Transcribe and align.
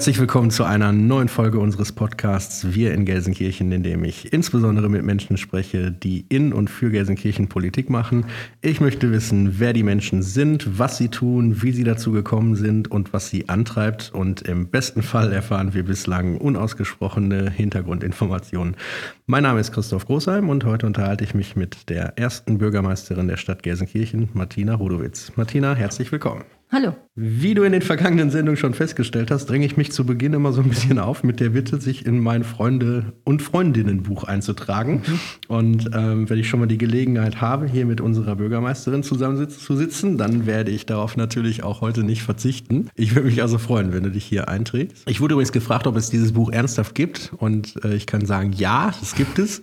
Herzlich 0.00 0.18
willkommen 0.18 0.50
zu 0.50 0.64
einer 0.64 0.92
neuen 0.92 1.28
Folge 1.28 1.58
unseres 1.58 1.92
Podcasts 1.92 2.72
Wir 2.72 2.94
in 2.94 3.04
Gelsenkirchen, 3.04 3.70
in 3.70 3.82
dem 3.82 4.02
ich 4.02 4.32
insbesondere 4.32 4.88
mit 4.88 5.04
Menschen 5.04 5.36
spreche, 5.36 5.92
die 5.92 6.24
in 6.30 6.54
und 6.54 6.70
für 6.70 6.88
Gelsenkirchen 6.90 7.50
Politik 7.50 7.90
machen. 7.90 8.24
Ich 8.62 8.80
möchte 8.80 9.12
wissen, 9.12 9.56
wer 9.58 9.74
die 9.74 9.82
Menschen 9.82 10.22
sind, 10.22 10.78
was 10.78 10.96
sie 10.96 11.10
tun, 11.10 11.60
wie 11.62 11.72
sie 11.72 11.84
dazu 11.84 12.12
gekommen 12.12 12.54
sind 12.56 12.90
und 12.90 13.12
was 13.12 13.28
sie 13.28 13.50
antreibt. 13.50 14.10
Und 14.14 14.40
im 14.40 14.68
besten 14.68 15.02
Fall 15.02 15.34
erfahren 15.34 15.74
wir 15.74 15.82
bislang 15.82 16.38
unausgesprochene 16.38 17.50
Hintergrundinformationen. 17.50 18.76
Mein 19.26 19.42
Name 19.42 19.60
ist 19.60 19.70
Christoph 19.70 20.06
Großheim 20.06 20.48
und 20.48 20.64
heute 20.64 20.86
unterhalte 20.86 21.24
ich 21.24 21.34
mich 21.34 21.56
mit 21.56 21.90
der 21.90 22.16
ersten 22.16 22.56
Bürgermeisterin 22.56 23.28
der 23.28 23.36
Stadt 23.36 23.62
Gelsenkirchen, 23.62 24.30
Martina 24.32 24.76
Rudowitz. 24.76 25.32
Martina, 25.36 25.74
herzlich 25.74 26.10
willkommen. 26.10 26.44
Hallo. 26.72 26.94
Wie 27.16 27.54
du 27.54 27.64
in 27.64 27.72
den 27.72 27.82
vergangenen 27.82 28.30
Sendungen 28.30 28.56
schon 28.56 28.74
festgestellt 28.74 29.32
hast, 29.32 29.46
dränge 29.46 29.66
ich 29.66 29.76
mich 29.76 29.90
zu 29.90 30.06
Beginn 30.06 30.32
immer 30.32 30.52
so 30.52 30.62
ein 30.62 30.68
bisschen 30.68 31.00
auf 31.00 31.24
mit 31.24 31.40
der 31.40 31.50
Bitte, 31.50 31.80
sich 31.80 32.06
in 32.06 32.20
mein 32.20 32.44
Freunde- 32.44 33.12
und 33.24 33.42
Freundinnenbuch 33.42 34.22
einzutragen. 34.22 35.02
Mhm. 35.04 35.20
Und 35.48 35.90
ähm, 35.92 36.30
wenn 36.30 36.38
ich 36.38 36.48
schon 36.48 36.60
mal 36.60 36.66
die 36.66 36.78
Gelegenheit 36.78 37.40
habe, 37.40 37.66
hier 37.66 37.84
mit 37.86 38.00
unserer 38.00 38.36
Bürgermeisterin 38.36 39.02
zusammen 39.02 39.50
zu 39.50 39.76
sitzen, 39.76 40.16
dann 40.16 40.46
werde 40.46 40.70
ich 40.70 40.86
darauf 40.86 41.16
natürlich 41.16 41.64
auch 41.64 41.80
heute 41.80 42.04
nicht 42.04 42.22
verzichten. 42.22 42.88
Ich 42.94 43.16
würde 43.16 43.26
mich 43.26 43.42
also 43.42 43.58
freuen, 43.58 43.92
wenn 43.92 44.04
du 44.04 44.10
dich 44.10 44.24
hier 44.24 44.48
einträgst. 44.48 45.10
Ich 45.10 45.20
wurde 45.20 45.34
übrigens 45.34 45.52
gefragt, 45.52 45.88
ob 45.88 45.96
es 45.96 46.08
dieses 46.08 46.32
Buch 46.32 46.52
ernsthaft 46.52 46.94
gibt. 46.94 47.32
Und 47.36 47.84
äh, 47.84 47.96
ich 47.96 48.06
kann 48.06 48.24
sagen, 48.24 48.52
ja, 48.52 48.94
es 49.02 49.16
gibt 49.16 49.40
es. 49.40 49.62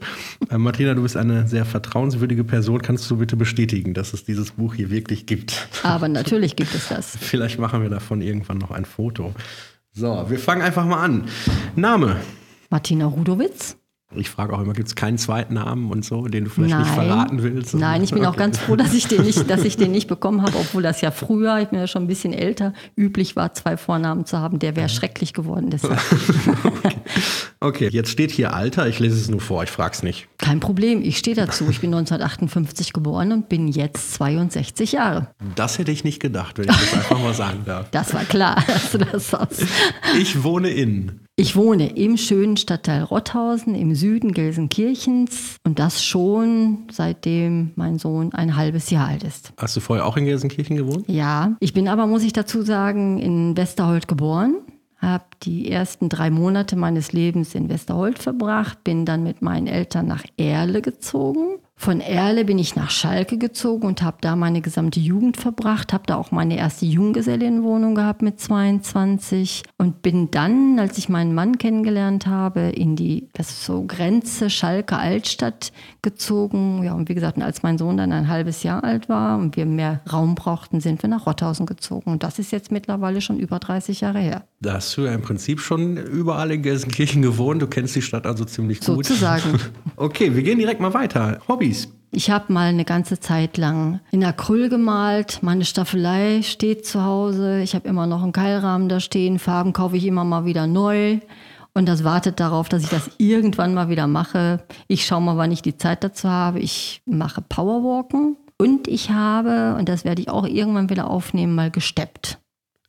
Äh, 0.51 0.57
Martina, 0.57 0.93
du 0.93 1.03
bist 1.03 1.15
eine 1.15 1.47
sehr 1.47 1.63
vertrauenswürdige 1.63 2.43
Person. 2.43 2.81
Kannst 2.81 3.09
du 3.09 3.17
bitte 3.17 3.37
bestätigen, 3.37 3.93
dass 3.93 4.13
es 4.13 4.25
dieses 4.25 4.51
Buch 4.51 4.75
hier 4.75 4.91
wirklich 4.91 5.25
gibt? 5.25 5.69
Aber 5.83 6.09
natürlich 6.09 6.57
gibt 6.57 6.75
es 6.75 6.89
das 6.89 6.96
das. 6.97 7.15
Vielleicht 7.15 7.59
machen 7.59 7.81
wir 7.81 7.89
davon 7.89 8.21
irgendwann 8.21 8.57
noch 8.57 8.71
ein 8.71 8.85
Foto. 8.85 9.33
So, 9.91 10.29
wir 10.29 10.39
fangen 10.39 10.61
einfach 10.61 10.85
mal 10.85 11.03
an. 11.03 11.27
Name? 11.75 12.17
Martina 12.69 13.05
Rudowitz. 13.05 13.77
Ich 14.19 14.29
frage 14.29 14.53
auch 14.53 14.61
immer, 14.61 14.73
gibt 14.73 14.87
es 14.87 14.95
keinen 14.95 15.17
zweiten 15.17 15.55
Namen 15.55 15.91
und 15.91 16.05
so, 16.05 16.27
den 16.27 16.45
du 16.45 16.49
vielleicht 16.49 16.71
Nein. 16.71 16.83
nicht 16.83 16.93
verraten 16.93 17.43
willst? 17.43 17.75
Nein, 17.75 18.03
ich 18.03 18.11
bin 18.11 18.19
okay. 18.19 18.27
auch 18.27 18.35
ganz 18.35 18.57
froh, 18.57 18.75
dass 18.75 18.93
ich 18.93 19.07
den 19.07 19.23
nicht, 19.23 19.49
dass 19.49 19.63
ich 19.63 19.77
den 19.77 19.91
nicht 19.91 20.07
bekommen 20.07 20.41
habe, 20.41 20.57
obwohl 20.57 20.83
das 20.83 21.01
ja 21.01 21.11
früher, 21.11 21.59
ich 21.59 21.69
bin 21.69 21.79
ja 21.79 21.87
schon 21.87 22.03
ein 22.03 22.07
bisschen 22.07 22.33
älter, 22.33 22.73
üblich 22.95 23.35
war, 23.35 23.53
zwei 23.53 23.77
Vornamen 23.77 24.25
zu 24.25 24.39
haben. 24.39 24.59
Der 24.59 24.75
wäre 24.75 24.89
schrecklich 24.89 25.33
geworden 25.33 25.69
deshalb. 25.69 25.99
okay. 26.63 26.95
okay, 27.59 27.89
jetzt 27.91 28.09
steht 28.09 28.31
hier 28.31 28.53
Alter, 28.53 28.87
ich 28.87 28.99
lese 28.99 29.15
es 29.15 29.29
nur 29.29 29.41
vor, 29.41 29.63
ich 29.63 29.69
frage 29.69 29.93
es 29.93 30.03
nicht. 30.03 30.27
Kein 30.37 30.59
Problem, 30.59 31.01
ich 31.01 31.17
stehe 31.17 31.35
dazu. 31.35 31.67
Ich 31.69 31.81
bin 31.81 31.93
1958 31.93 32.93
geboren 32.93 33.31
und 33.31 33.49
bin 33.49 33.67
jetzt 33.67 34.13
62 34.15 34.93
Jahre. 34.93 35.27
Das 35.55 35.77
hätte 35.77 35.91
ich 35.91 36.03
nicht 36.03 36.19
gedacht, 36.19 36.57
wenn 36.57 36.69
ich 36.69 36.75
das 36.75 36.93
einfach 36.93 37.19
mal 37.19 37.33
sagen 37.33 37.63
darf. 37.65 37.89
Das 37.91 38.13
war 38.13 38.25
klar, 38.25 38.63
dass 38.67 38.91
du 38.91 38.97
das 38.99 39.29
sagst. 39.29 39.65
Ich 40.17 40.43
wohne 40.43 40.69
in 40.69 41.26
ich 41.39 41.55
wohne 41.55 41.95
im 41.95 42.17
schönen 42.17 42.57
Stadtteil 42.57 43.03
Rotthausen 43.03 43.75
im 43.75 43.93
Süden 43.93 44.31
Gelsenkirchens 44.31 45.57
und 45.63 45.77
das 45.77 46.03
schon 46.03 46.87
seitdem 46.91 47.71
mein 47.75 47.99
Sohn 47.99 48.33
ein 48.33 48.55
halbes 48.55 48.89
Jahr 48.89 49.07
alt 49.07 49.23
ist. 49.23 49.53
Hast 49.57 49.77
du 49.77 49.79
vorher 49.79 50.05
auch 50.05 50.17
in 50.17 50.25
Gelsenkirchen 50.25 50.75
gewohnt? 50.75 51.05
Ja, 51.07 51.55
ich 51.59 51.73
bin 51.73 51.87
aber, 51.87 52.07
muss 52.07 52.23
ich 52.23 52.33
dazu 52.33 52.63
sagen, 52.63 53.19
in 53.19 53.55
Westerhold 53.55 54.07
geboren 54.07 54.55
habe 54.99 55.25
die 55.43 55.71
ersten 55.71 56.09
drei 56.09 56.31
Monate 56.31 56.75
meines 56.75 57.13
Lebens 57.13 57.53
in 57.53 57.69
Westerhold 57.69 58.17
verbracht, 58.17 58.83
bin 58.83 59.05
dann 59.05 59.21
mit 59.23 59.43
meinen 59.43 59.67
Eltern 59.67 60.07
nach 60.07 60.23
Erle 60.37 60.81
gezogen 60.81 61.59
von 61.79 62.01
Erle 62.01 62.43
bin 62.43 62.57
ich 62.57 62.75
nach 62.75 62.89
Schalke 62.89 63.37
gezogen 63.37 63.85
und 63.85 64.01
habe 64.01 64.17
da 64.19 64.35
meine 64.35 64.61
gesamte 64.61 64.99
Jugend 64.99 65.37
verbracht, 65.37 65.93
habe 65.93 66.05
da 66.07 66.15
auch 66.15 66.31
meine 66.31 66.57
erste 66.57 66.87
Junggesellinnenwohnung 66.87 67.93
gehabt 67.93 68.23
mit 68.23 68.39
22 68.39 69.61
und 69.77 70.01
bin 70.01 70.31
dann, 70.31 70.79
als 70.79 70.97
ich 70.97 71.07
meinen 71.07 71.35
Mann 71.35 71.59
kennengelernt 71.59 72.25
habe, 72.25 72.61
in 72.61 72.95
die 72.95 73.29
das 73.33 73.49
ist 73.49 73.63
so 73.63 73.85
Grenze 73.85 74.49
Schalke 74.49 74.97
Altstadt 74.97 75.71
gezogen. 76.01 76.83
Ja, 76.83 76.93
und 76.93 77.09
wie 77.09 77.15
gesagt, 77.15 77.39
als 77.39 77.61
mein 77.61 77.77
Sohn 77.77 77.97
dann 77.97 78.11
ein 78.11 78.27
halbes 78.27 78.63
Jahr 78.63 78.83
alt 78.83 79.07
war 79.07 79.37
und 79.37 79.55
wir 79.55 79.67
mehr 79.67 80.01
Raum 80.11 80.33
brauchten, 80.33 80.81
sind 80.81 81.03
wir 81.03 81.09
nach 81.09 81.27
Rotthausen 81.27 81.67
gezogen 81.67 82.11
und 82.11 82.23
das 82.23 82.39
ist 82.39 82.51
jetzt 82.51 82.71
mittlerweile 82.71 83.21
schon 83.21 83.37
über 83.37 83.59
30 83.59 84.01
Jahre 84.01 84.19
her. 84.19 84.43
Da 84.59 84.73
hast 84.73 84.97
du 84.97 85.01
ja 85.01 85.13
im 85.13 85.21
Prinzip 85.21 85.59
schon 85.59 85.97
überall 85.97 86.49
in 86.51 86.63
Gelsenkirchen 86.63 87.21
gewohnt, 87.21 87.61
du 87.61 87.67
kennst 87.67 87.95
die 87.95 88.01
Stadt 88.01 88.25
also 88.25 88.45
ziemlich 88.45 88.79
gut. 88.79 89.05
Sozusagen. 89.05 89.59
Okay, 89.99 90.35
wir 90.35 90.43
gehen 90.43 90.59
direkt 90.59 90.79
mal 90.79 90.93
weiter. 90.93 91.39
Hobby 91.47 91.66
Hobbys? 91.67 91.89
Ich 92.11 92.31
habe 92.31 92.53
mal 92.53 92.67
eine 92.67 92.85
ganze 92.85 93.19
Zeit 93.19 93.57
lang 93.57 93.99
in 94.11 94.23
Acryl 94.23 94.69
gemalt. 94.69 95.39
Meine 95.43 95.65
Staffelei 95.65 96.41
steht 96.41 96.85
zu 96.85 97.03
Hause. 97.03 97.61
Ich 97.61 97.75
habe 97.75 97.87
immer 97.87 98.07
noch 98.07 98.23
einen 98.23 98.31
Keilrahmen 98.31 98.87
da 98.87 98.99
stehen. 98.99 99.39
Farben 99.39 99.73
kaufe 99.73 99.97
ich 99.97 100.05
immer 100.05 100.23
mal 100.23 100.45
wieder 100.45 100.67
neu. 100.67 101.19
Und 101.73 101.87
das 101.87 102.03
wartet 102.03 102.39
darauf, 102.39 102.69
dass 102.69 102.83
ich 102.83 102.89
das 102.89 103.11
irgendwann 103.17 103.73
mal 103.73 103.89
wieder 103.89 104.07
mache. 104.07 104.63
Ich 104.87 105.05
schaue 105.05 105.21
mal, 105.21 105.37
wann 105.37 105.51
ich 105.51 105.61
die 105.61 105.77
Zeit 105.77 106.03
dazu 106.03 106.29
habe. 106.29 106.59
Ich 106.59 107.01
mache 107.05 107.41
Powerwalken. 107.41 108.37
Und 108.57 108.87
ich 108.87 109.11
habe, 109.11 109.75
und 109.77 109.87
das 109.87 110.03
werde 110.03 110.21
ich 110.21 110.29
auch 110.29 110.47
irgendwann 110.47 110.89
wieder 110.89 111.11
aufnehmen, 111.11 111.53
mal 111.53 111.69
gesteppt. 111.69 112.39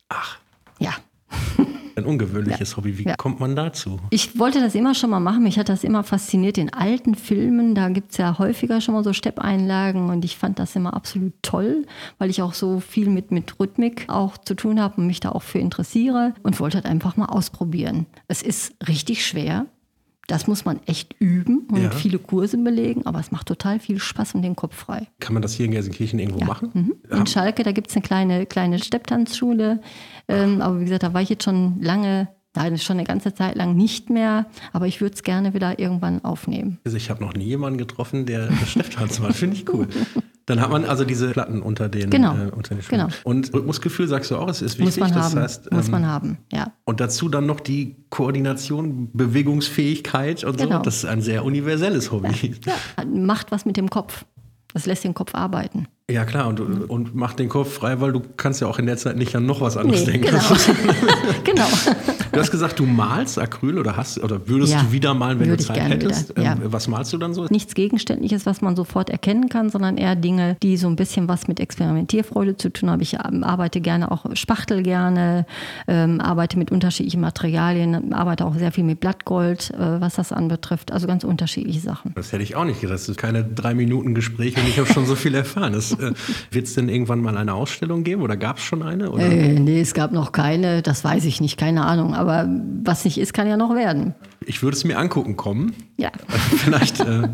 Ach. 0.07 0.39
Ja. 0.79 0.93
Ein 1.99 2.05
ungewöhnliches 2.05 2.71
ja. 2.71 2.77
Hobby. 2.77 2.97
Wie 2.97 3.03
ja. 3.03 3.15
kommt 3.15 3.39
man 3.39 3.55
dazu? 3.55 3.99
Ich 4.09 4.39
wollte 4.39 4.59
das 4.59 4.75
immer 4.75 4.95
schon 4.95 5.09
mal 5.09 5.19
machen. 5.19 5.43
Mich 5.43 5.59
hat 5.59 5.69
das 5.69 5.83
immer 5.83 6.03
fasziniert 6.03 6.57
in 6.57 6.73
alten 6.73 7.15
Filmen. 7.15 7.75
Da 7.75 7.89
gibt 7.89 8.11
es 8.11 8.17
ja 8.17 8.37
häufiger 8.39 8.81
schon 8.81 8.93
mal 8.93 9.03
so 9.03 9.13
Steppeinlagen 9.13 10.09
und 10.09 10.25
ich 10.25 10.37
fand 10.37 10.59
das 10.59 10.75
immer 10.75 10.93
absolut 10.93 11.33
toll, 11.41 11.85
weil 12.17 12.29
ich 12.29 12.41
auch 12.41 12.53
so 12.53 12.79
viel 12.79 13.09
mit, 13.09 13.31
mit 13.31 13.59
Rhythmik 13.59 14.05
auch 14.07 14.37
zu 14.37 14.55
tun 14.55 14.79
habe 14.79 15.01
und 15.01 15.07
mich 15.07 15.19
da 15.19 15.29
auch 15.29 15.43
für 15.43 15.59
interessiere 15.59 16.33
und 16.43 16.59
wollte 16.59 16.77
halt 16.77 16.85
einfach 16.85 17.17
mal 17.17 17.25
ausprobieren. 17.25 18.05
Es 18.27 18.41
ist 18.41 18.73
richtig 18.87 19.25
schwer. 19.25 19.65
Das 20.29 20.45
muss 20.45 20.63
man 20.63 20.79
echt 20.85 21.15
üben 21.17 21.67
und 21.71 21.81
ja. 21.81 21.89
viele 21.89 22.19
Kurse 22.19 22.55
belegen, 22.55 23.07
aber 23.07 23.19
es 23.19 23.31
macht 23.31 23.47
total 23.47 23.79
viel 23.79 23.97
Spaß 23.97 24.35
und 24.35 24.43
den 24.43 24.55
Kopf 24.55 24.75
frei. 24.75 25.07
Kann 25.19 25.33
man 25.33 25.41
das 25.41 25.53
hier 25.53 25.65
in 25.65 25.71
Gelsenkirchen 25.71 26.19
irgendwo 26.19 26.41
ja. 26.41 26.45
machen? 26.45 26.69
Mhm. 26.71 26.93
In 27.09 27.25
Schalke, 27.25 27.63
da 27.63 27.71
gibt 27.71 27.89
es 27.89 27.95
eine 27.95 28.03
kleine, 28.03 28.45
kleine 28.45 28.77
Stepptanzschule. 28.77 29.81
Ähm, 30.27 30.61
aber 30.61 30.79
wie 30.79 30.83
gesagt, 30.83 31.01
da 31.01 31.15
war 31.15 31.23
ich 31.23 31.29
jetzt 31.29 31.45
schon 31.45 31.81
lange 31.81 32.27
Nein, 32.55 32.77
schon 32.79 32.97
eine 32.97 33.05
ganze 33.05 33.33
Zeit 33.33 33.55
lang 33.55 33.75
nicht 33.75 34.09
mehr, 34.09 34.47
aber 34.73 34.87
ich 34.87 35.01
würde 35.01 35.13
es 35.15 35.23
gerne 35.23 35.53
wieder 35.53 35.77
irgendwann 35.77 36.23
aufnehmen. 36.23 36.79
Also 36.83 36.97
ich 36.97 37.09
habe 37.09 37.23
noch 37.23 37.33
nie 37.33 37.45
jemanden 37.45 37.77
getroffen, 37.77 38.25
der 38.25 38.51
Stepptanz 38.65 39.19
macht. 39.19 39.35
Finde 39.35 39.55
ich 39.55 39.71
cool. 39.71 39.87
Dann 40.47 40.61
hat 40.61 40.71
man 40.71 40.83
also 40.85 41.05
diese 41.05 41.29
Platten 41.29 41.61
unter 41.61 41.89
den, 41.89 42.09
genau. 42.09 42.33
äh, 42.33 42.49
unter 42.49 42.73
den 42.73 42.81
Schuhen. 42.81 43.01
Genau. 43.01 43.13
Und 43.23 43.53
Rhythmusgefühl, 43.53 44.07
sagst 44.07 44.31
du 44.31 44.35
auch, 44.35 44.49
es 44.49 44.63
ist 44.63 44.79
wichtig. 44.79 44.97
Muss 44.97 45.09
man 45.11 45.13
das 45.13 45.31
haben. 45.31 45.41
Heißt, 45.41 45.71
Muss 45.71 45.85
ähm, 45.85 45.91
man 45.91 46.07
haben, 46.07 46.37
ja. 46.51 46.73
Und 46.85 46.99
dazu 46.99 47.29
dann 47.29 47.45
noch 47.45 47.59
die 47.59 47.97
Koordination, 48.09 49.11
Bewegungsfähigkeit 49.13 50.43
und 50.43 50.57
genau. 50.57 50.77
so. 50.77 50.81
Das 50.81 50.95
ist 50.95 51.05
ein 51.05 51.21
sehr 51.21 51.45
universelles 51.45 52.11
Hobby. 52.11 52.55
Ja. 52.65 52.73
ja. 52.97 53.05
Macht 53.05 53.51
was 53.51 53.65
mit 53.65 53.77
dem 53.77 53.91
Kopf. 53.91 54.25
Das 54.73 54.87
lässt 54.87 55.03
den 55.03 55.13
Kopf 55.13 55.35
arbeiten. 55.35 55.87
Ja, 56.09 56.25
klar, 56.25 56.47
und, 56.47 56.59
und 56.59 57.13
macht 57.13 57.37
den 57.37 57.49
Kopf 57.49 57.71
frei, 57.71 58.01
weil 58.01 58.11
du 58.11 58.21
kannst 58.37 58.61
ja 58.61 58.67
auch 58.67 58.79
in 58.79 58.87
der 58.87 58.97
Zeit 58.97 59.17
nicht 59.17 59.35
an 59.35 59.45
noch 59.45 59.61
was 59.61 59.77
anderes 59.77 60.07
nee, 60.07 60.13
denken. 60.13 60.31
Genau. 60.31 60.41
genau. 61.43 61.67
Du 62.31 62.39
hast 62.39 62.51
gesagt, 62.51 62.79
du 62.79 62.85
malst 62.85 63.39
Acryl 63.39 63.77
oder 63.79 63.97
hast 63.97 64.21
oder 64.23 64.47
würdest 64.47 64.73
ja, 64.73 64.81
du 64.81 64.91
wieder 64.91 65.13
malen, 65.13 65.39
wenn 65.39 65.49
du 65.49 65.57
Zeit 65.57 65.81
hättest? 65.81 66.29
Wieder, 66.29 66.43
ja. 66.43 66.51
Ähm, 66.53 66.59
was 66.63 66.87
malst 66.87 67.11
du 67.13 67.17
dann 67.17 67.33
so? 67.33 67.45
Nichts 67.49 67.73
Gegenständliches, 67.73 68.45
was 68.45 68.61
man 68.61 68.75
sofort 68.75 69.09
erkennen 69.09 69.49
kann, 69.49 69.69
sondern 69.69 69.97
eher 69.97 70.15
Dinge, 70.15 70.57
die 70.61 70.77
so 70.77 70.87
ein 70.87 70.95
bisschen 70.95 71.27
was 71.27 71.47
mit 71.47 71.59
Experimentierfreude 71.59 72.57
zu 72.57 72.69
tun 72.69 72.89
haben. 72.89 73.01
Ich 73.01 73.15
ähm, 73.15 73.43
arbeite 73.43 73.81
gerne 73.81 74.11
auch 74.11 74.25
Spachtel 74.33 74.83
gerne, 74.83 75.45
ähm, 75.87 76.21
arbeite 76.21 76.57
mit 76.57 76.71
unterschiedlichen 76.71 77.21
Materialien, 77.21 78.13
arbeite 78.13 78.45
auch 78.45 78.55
sehr 78.55 78.71
viel 78.71 78.83
mit 78.83 78.99
Blattgold, 78.99 79.71
äh, 79.71 80.01
was 80.01 80.15
das 80.15 80.31
anbetrifft. 80.31 80.91
Also 80.91 81.07
ganz 81.07 81.23
unterschiedliche 81.23 81.79
Sachen. 81.79 82.13
Das 82.15 82.31
hätte 82.31 82.43
ich 82.43 82.55
auch 82.55 82.65
nicht 82.65 82.81
gedacht. 82.81 82.99
Das 82.99 83.09
ist 83.09 83.17
keine 83.17 83.43
drei 83.43 83.73
Minuten 83.73 84.13
Gespräch 84.13 84.57
und 84.57 84.67
ich 84.67 84.77
habe 84.77 84.91
schon 84.91 85.05
so 85.05 85.15
viel 85.15 85.33
erfahren. 85.35 85.73
Äh, 85.73 86.13
Wird 86.51 86.67
es 86.67 86.73
denn 86.73 86.89
irgendwann 86.89 87.21
mal 87.21 87.37
eine 87.37 87.53
Ausstellung 87.53 88.03
geben 88.03 88.21
oder 88.21 88.37
gab 88.37 88.57
es 88.57 88.63
schon 88.63 88.83
eine? 88.83 89.11
Oder? 89.11 89.23
Äh, 89.23 89.59
nee, 89.59 89.81
es 89.81 89.93
gab 89.93 90.11
noch 90.11 90.31
keine, 90.31 90.81
das 90.81 91.03
weiß 91.03 91.25
ich 91.25 91.41
nicht, 91.41 91.57
keine 91.57 91.85
Ahnung. 91.85 92.13
Aber 92.19 92.49
was 92.83 93.05
nicht 93.05 93.17
ist, 93.17 93.33
kann 93.33 93.47
ja 93.47 93.55
noch 93.55 93.73
werden. 93.73 94.13
Ich 94.45 94.61
würde 94.61 94.75
es 94.75 94.83
mir 94.83 94.99
angucken 94.99 95.37
kommen. 95.37 95.73
Ja. 95.95 96.11
Vielleicht, 96.57 96.99
äh, 96.99 97.29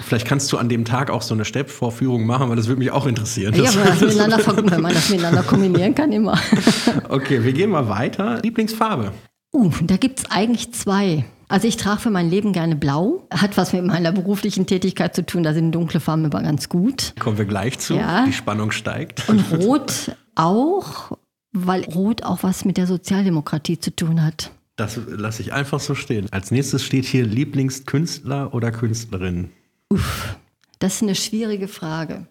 vielleicht 0.00 0.28
kannst 0.28 0.52
du 0.52 0.58
an 0.58 0.68
dem 0.68 0.84
Tag 0.84 1.10
auch 1.10 1.22
so 1.22 1.34
eine 1.34 1.44
Steppvorführung 1.44 2.24
machen, 2.24 2.48
weil 2.48 2.54
das 2.54 2.68
würde 2.68 2.78
mich 2.78 2.92
auch 2.92 3.06
interessieren. 3.06 3.52
Ja, 3.54 3.74
wenn, 3.74 3.84
das 3.84 4.00
miteinander, 4.00 4.70
wenn 4.70 4.80
man 4.80 4.94
das 4.94 5.10
miteinander 5.10 5.42
kombinieren 5.42 5.94
kann, 5.94 6.12
immer. 6.12 6.38
Okay, 7.08 7.42
wir 7.42 7.52
gehen 7.52 7.70
mal 7.70 7.88
weiter. 7.88 8.40
Lieblingsfarbe? 8.42 9.12
Uh, 9.52 9.70
da 9.82 9.96
gibt 9.96 10.20
es 10.20 10.30
eigentlich 10.30 10.72
zwei. 10.72 11.24
Also 11.48 11.66
ich 11.66 11.76
trage 11.76 12.00
für 12.00 12.10
mein 12.10 12.30
Leben 12.30 12.52
gerne 12.52 12.76
blau. 12.76 13.26
Hat 13.32 13.56
was 13.56 13.72
mit 13.72 13.84
meiner 13.84 14.12
beruflichen 14.12 14.66
Tätigkeit 14.66 15.16
zu 15.16 15.24
tun. 15.24 15.42
Da 15.42 15.54
sind 15.54 15.72
dunkle 15.72 15.98
Farben 15.98 16.26
immer 16.26 16.42
ganz 16.42 16.68
gut. 16.68 17.14
Kommen 17.18 17.38
wir 17.38 17.46
gleich 17.46 17.78
zu. 17.78 17.94
Ja. 17.94 18.24
Die 18.26 18.32
Spannung 18.32 18.70
steigt. 18.70 19.28
Und 19.28 19.44
rot 19.52 20.12
auch, 20.34 21.16
weil 21.52 21.84
rot 21.84 22.22
auch 22.22 22.42
was 22.42 22.64
mit 22.64 22.76
der 22.76 22.86
Sozialdemokratie 22.86 23.78
zu 23.78 23.94
tun 23.94 24.22
hat. 24.22 24.50
Das 24.76 24.98
lasse 25.08 25.42
ich 25.42 25.52
einfach 25.52 25.80
so 25.80 25.94
stehen. 25.94 26.28
Als 26.30 26.50
nächstes 26.50 26.84
steht 26.84 27.04
hier 27.04 27.26
Lieblingskünstler 27.26 28.54
oder 28.54 28.70
Künstlerin. 28.70 29.50
Uff, 29.90 30.36
das 30.78 30.96
ist 30.96 31.02
eine 31.02 31.16
schwierige 31.16 31.66
Frage. 31.66 32.28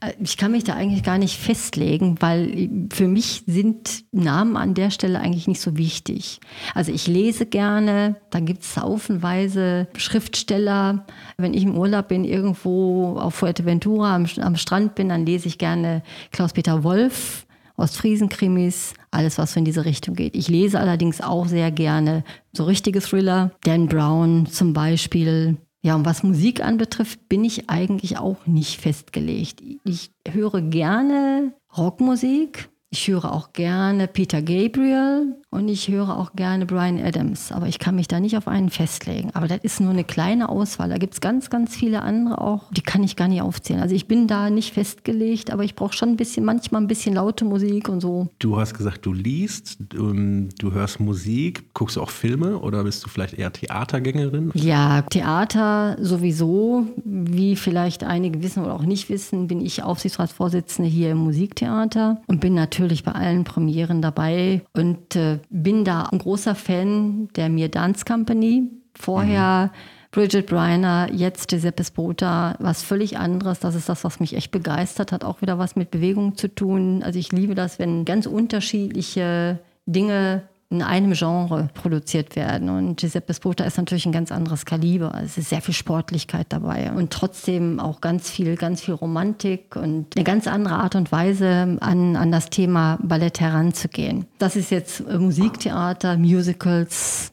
Äh, 0.00 0.12
ich 0.22 0.36
kann 0.36 0.52
mich 0.52 0.64
da 0.64 0.74
eigentlich 0.74 1.02
gar 1.02 1.18
nicht 1.18 1.38
festlegen, 1.38 2.16
weil 2.20 2.68
für 2.92 3.08
mich 3.08 3.44
sind 3.46 4.04
Namen 4.12 4.56
an 4.56 4.74
der 4.74 4.90
Stelle 4.90 5.20
eigentlich 5.20 5.48
nicht 5.48 5.60
so 5.60 5.76
wichtig. 5.76 6.40
Also 6.74 6.92
ich 6.92 7.06
lese 7.06 7.46
gerne, 7.46 8.16
da 8.30 8.40
gibt 8.40 8.62
es 8.62 8.76
haufenweise 8.76 9.88
Schriftsteller. 9.96 11.06
Wenn 11.38 11.54
ich 11.54 11.62
im 11.62 11.76
Urlaub 11.76 12.08
bin, 12.08 12.24
irgendwo 12.24 13.16
auf 13.16 13.36
Fuerteventura 13.36 14.14
am, 14.14 14.26
am 14.40 14.56
Strand 14.56 14.94
bin, 14.94 15.08
dann 15.08 15.26
lese 15.26 15.48
ich 15.48 15.58
gerne 15.58 16.02
Klaus-Peter 16.32 16.84
Wolf. 16.84 17.46
Ostfriesen-Krimis, 17.80 18.94
alles, 19.10 19.38
was 19.38 19.52
so 19.52 19.58
in 19.58 19.64
diese 19.64 19.84
Richtung 19.84 20.14
geht. 20.14 20.36
Ich 20.36 20.48
lese 20.48 20.78
allerdings 20.78 21.20
auch 21.20 21.46
sehr 21.46 21.70
gerne 21.70 22.24
so 22.52 22.64
richtige 22.64 23.00
Thriller. 23.00 23.50
Dan 23.64 23.88
Brown 23.88 24.46
zum 24.46 24.72
Beispiel, 24.72 25.56
ja, 25.82 25.96
und 25.96 26.04
was 26.04 26.22
Musik 26.22 26.62
anbetrifft, 26.62 27.28
bin 27.28 27.44
ich 27.44 27.68
eigentlich 27.70 28.18
auch 28.18 28.46
nicht 28.46 28.80
festgelegt. 28.80 29.62
Ich 29.84 30.10
höre 30.28 30.60
gerne 30.62 31.52
Rockmusik, 31.76 32.68
ich 32.90 33.08
höre 33.08 33.32
auch 33.32 33.52
gerne 33.52 34.08
Peter 34.08 34.42
Gabriel 34.42 35.39
und 35.50 35.68
ich 35.68 35.88
höre 35.88 36.16
auch 36.16 36.32
gerne 36.34 36.66
Brian 36.66 37.00
Adams. 37.00 37.52
Aber 37.52 37.66
ich 37.66 37.78
kann 37.78 37.96
mich 37.96 38.08
da 38.08 38.20
nicht 38.20 38.36
auf 38.36 38.48
einen 38.48 38.70
festlegen. 38.70 39.30
Aber 39.34 39.48
das 39.48 39.58
ist 39.62 39.80
nur 39.80 39.90
eine 39.90 40.04
kleine 40.04 40.48
Auswahl. 40.48 40.88
Da 40.88 40.98
gibt 40.98 41.14
es 41.14 41.20
ganz, 41.20 41.50
ganz 41.50 41.74
viele 41.74 42.02
andere 42.02 42.40
auch. 42.40 42.70
Die 42.72 42.82
kann 42.82 43.02
ich 43.02 43.16
gar 43.16 43.28
nicht 43.28 43.42
aufzählen. 43.42 43.80
Also 43.80 43.94
ich 43.94 44.06
bin 44.06 44.26
da 44.26 44.50
nicht 44.50 44.74
festgelegt, 44.74 45.50
aber 45.50 45.64
ich 45.64 45.74
brauche 45.74 45.94
schon 45.94 46.10
ein 46.10 46.16
bisschen, 46.16 46.44
manchmal 46.44 46.80
ein 46.80 46.86
bisschen 46.86 47.14
laute 47.14 47.44
Musik 47.44 47.88
und 47.88 48.00
so. 48.00 48.28
Du 48.38 48.58
hast 48.58 48.74
gesagt, 48.74 49.06
du 49.06 49.12
liest, 49.12 49.78
du, 49.88 50.48
du 50.58 50.72
hörst 50.72 51.00
Musik. 51.00 51.72
Guckst 51.74 51.96
du 51.96 52.02
auch 52.02 52.10
Filme 52.10 52.58
oder 52.58 52.84
bist 52.84 53.04
du 53.04 53.08
vielleicht 53.08 53.34
eher 53.34 53.52
Theatergängerin? 53.52 54.52
Ja, 54.54 55.02
Theater 55.02 55.96
sowieso. 56.00 56.86
Wie 57.04 57.56
vielleicht 57.56 58.04
einige 58.04 58.42
wissen 58.42 58.64
oder 58.64 58.74
auch 58.74 58.84
nicht 58.84 59.08
wissen, 59.08 59.48
bin 59.48 59.60
ich 59.60 59.82
Aufsichtsratsvorsitzende 59.82 60.90
hier 60.90 61.10
im 61.10 61.18
Musiktheater 61.18 62.20
und 62.26 62.40
bin 62.40 62.54
natürlich 62.54 62.80
natürlich 62.90 63.04
bei 63.04 63.12
allen 63.12 63.44
Premieren 63.44 64.00
dabei 64.00 64.62
und 64.72 65.16
äh, 65.16 65.39
bin 65.48 65.84
da 65.84 66.04
ein 66.04 66.18
großer 66.18 66.54
Fan 66.54 67.28
der 67.36 67.48
Mir 67.48 67.68
Dance 67.68 68.04
Company. 68.04 68.70
Vorher 68.94 69.70
mhm. 69.72 69.78
Bridget 70.12 70.46
Briner, 70.46 71.08
jetzt 71.12 71.48
Giuseppe 71.48 71.84
Spota, 71.84 72.56
was 72.58 72.82
völlig 72.82 73.16
anderes. 73.16 73.60
Das 73.60 73.74
ist 73.74 73.88
das, 73.88 74.02
was 74.02 74.18
mich 74.18 74.34
echt 74.34 74.50
begeistert 74.50 75.12
hat, 75.12 75.24
auch 75.24 75.40
wieder 75.40 75.58
was 75.58 75.76
mit 75.76 75.90
Bewegung 75.90 76.36
zu 76.36 76.52
tun. 76.52 77.02
Also 77.04 77.18
ich 77.18 77.30
liebe 77.30 77.54
das, 77.54 77.78
wenn 77.78 78.04
ganz 78.04 78.26
unterschiedliche 78.26 79.60
Dinge 79.86 80.42
in 80.70 80.82
einem 80.82 81.12
Genre 81.14 81.68
produziert 81.74 82.36
werden. 82.36 82.70
Und 82.70 83.00
Giuseppe 83.00 83.34
Spota 83.34 83.64
ist 83.64 83.76
natürlich 83.76 84.06
ein 84.06 84.12
ganz 84.12 84.30
anderes 84.30 84.64
Kaliber. 84.64 85.12
Es 85.22 85.36
ist 85.36 85.50
sehr 85.50 85.60
viel 85.60 85.74
Sportlichkeit 85.74 86.46
dabei 86.50 86.92
und 86.92 87.12
trotzdem 87.12 87.80
auch 87.80 88.00
ganz 88.00 88.30
viel, 88.30 88.56
ganz 88.56 88.80
viel 88.80 88.94
Romantik 88.94 89.74
und 89.74 90.16
eine 90.16 90.24
ganz 90.24 90.46
andere 90.46 90.76
Art 90.76 90.94
und 90.94 91.10
Weise 91.10 91.76
an, 91.80 92.14
an 92.14 92.30
das 92.30 92.50
Thema 92.50 92.98
Ballett 93.02 93.40
heranzugehen. 93.40 94.26
Das 94.38 94.54
ist 94.54 94.70
jetzt 94.70 95.06
Musiktheater, 95.10 96.16
Musicals, 96.16 97.32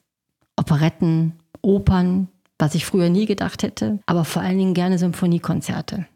Operetten, 0.56 1.34
Opern, 1.62 2.30
was 2.58 2.74
ich 2.74 2.86
früher 2.86 3.10
nie 3.10 3.28
gedacht 3.28 3.62
hätte, 3.62 4.00
aber 4.08 4.26
vor 4.26 4.42
allen 4.42 4.58
Dingen 4.58 4.74
gerne 4.74 4.98
Symphoniekonzerte. 4.98 6.08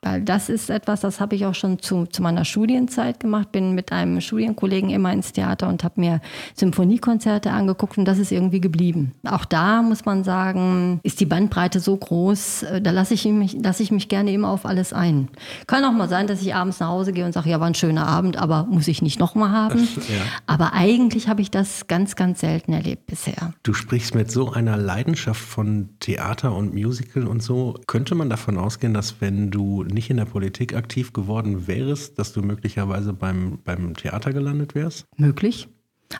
Weil 0.00 0.22
das 0.22 0.48
ist 0.48 0.70
etwas, 0.70 1.00
das 1.00 1.18
habe 1.18 1.34
ich 1.34 1.44
auch 1.44 1.56
schon 1.56 1.80
zu, 1.80 2.06
zu 2.06 2.22
meiner 2.22 2.44
Studienzeit 2.44 3.18
gemacht, 3.18 3.50
bin 3.50 3.74
mit 3.74 3.90
einem 3.90 4.20
Studienkollegen 4.20 4.90
immer 4.90 5.12
ins 5.12 5.32
Theater 5.32 5.68
und 5.68 5.82
habe 5.82 6.00
mir 6.00 6.20
Symphoniekonzerte 6.54 7.50
angeguckt 7.50 7.98
und 7.98 8.04
das 8.04 8.18
ist 8.18 8.30
irgendwie 8.30 8.60
geblieben. 8.60 9.12
Auch 9.26 9.44
da 9.44 9.82
muss 9.82 10.04
man 10.04 10.22
sagen, 10.22 11.00
ist 11.02 11.18
die 11.18 11.26
Bandbreite 11.26 11.80
so 11.80 11.96
groß, 11.96 12.62
äh, 12.62 12.80
da 12.80 12.92
lasse 12.92 13.14
ich 13.14 13.24
mich, 13.24 13.54
lasse 13.60 13.82
ich 13.82 13.90
mich 13.90 14.08
gerne 14.08 14.32
immer 14.32 14.50
auf 14.50 14.66
alles 14.66 14.92
ein. 14.92 15.28
Kann 15.66 15.84
auch 15.84 15.92
mal 15.92 16.08
sein, 16.08 16.28
dass 16.28 16.42
ich 16.42 16.54
abends 16.54 16.78
nach 16.78 16.88
Hause 16.88 17.12
gehe 17.12 17.24
und 17.24 17.32
sage, 17.32 17.50
ja, 17.50 17.58
war 17.58 17.66
ein 17.66 17.74
schöner 17.74 18.06
Abend, 18.06 18.36
aber 18.36 18.66
muss 18.70 18.86
ich 18.86 19.02
nicht 19.02 19.18
nochmal 19.18 19.50
haben. 19.50 19.88
Ja. 20.08 20.22
Aber 20.46 20.72
eigentlich 20.72 21.28
habe 21.28 21.42
ich 21.42 21.50
das 21.50 21.86
ganz, 21.86 22.16
ganz 22.16 22.40
selten 22.40 22.72
erlebt 22.72 23.06
bisher. 23.06 23.52
Du 23.62 23.74
sprichst 23.74 24.14
mit 24.14 24.30
so 24.30 24.52
einer 24.52 24.76
Leidenschaft 24.76 25.40
von 25.40 25.90
Theater 26.00 26.54
und 26.54 26.72
Musical 26.72 27.26
und 27.26 27.42
so. 27.42 27.78
Könnte 27.86 28.14
man 28.14 28.30
davon 28.30 28.56
ausgehen, 28.56 28.94
dass 28.94 29.20
wenn 29.20 29.50
du 29.50 29.84
nicht 29.88 30.10
in 30.10 30.16
der 30.16 30.24
Politik 30.24 30.74
aktiv 30.74 31.12
geworden 31.12 31.66
wärst, 31.66 32.18
dass 32.18 32.32
du 32.32 32.42
möglicherweise 32.42 33.12
beim, 33.12 33.58
beim 33.64 33.94
Theater 33.94 34.32
gelandet 34.32 34.74
wärst? 34.74 35.06
Möglich. 35.16 35.68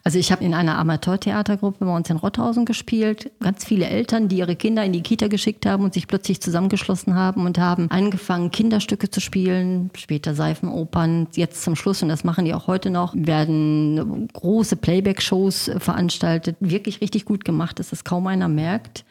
Also 0.05 0.19
ich 0.19 0.31
habe 0.32 0.44
in 0.44 0.55
einer 0.55 0.76
Amateurtheatergruppe 0.79 1.85
bei 1.85 1.97
uns 1.97 2.11
in 2.11 2.17
Rotthausen 2.17 2.65
gespielt. 2.65 3.31
Ganz 3.41 3.65
viele 3.65 3.87
Eltern, 3.87 4.29
die 4.29 4.38
ihre 4.38 4.55
Kinder 4.55 4.85
in 4.85 4.93
die 4.93 5.03
Kita 5.03 5.29
geschickt 5.29 5.65
haben 5.65 5.85
und 5.85 5.94
sich 5.94 6.06
plötzlich 6.06 6.41
zusammengeschlossen 6.41 7.15
haben 7.15 7.47
und 7.47 7.59
haben 7.59 7.91
angefangen, 7.91 8.50
Kinderstücke 8.50 9.11
zu 9.11 9.20
spielen, 9.20 9.91
später 9.97 10.35
Seifenopern. 10.35 11.29
Jetzt 11.35 11.62
zum 11.62 11.75
Schluss, 11.75 12.03
und 12.03 12.09
das 12.09 12.25
machen 12.25 12.44
die 12.44 12.55
auch 12.55 12.67
heute 12.67 12.91
noch, 12.91 13.15
werden 13.17 14.29
große 14.32 14.76
Playback-Shows 14.76 15.70
veranstaltet. 15.79 16.56
Wirklich 16.61 17.00
richtig 17.00 17.25
gut 17.25 17.44
gemacht, 17.44 17.79
dass 17.79 17.91
das 17.91 18.05
kaum 18.05 18.26
einer 18.26 18.49
merkt. 18.49 19.05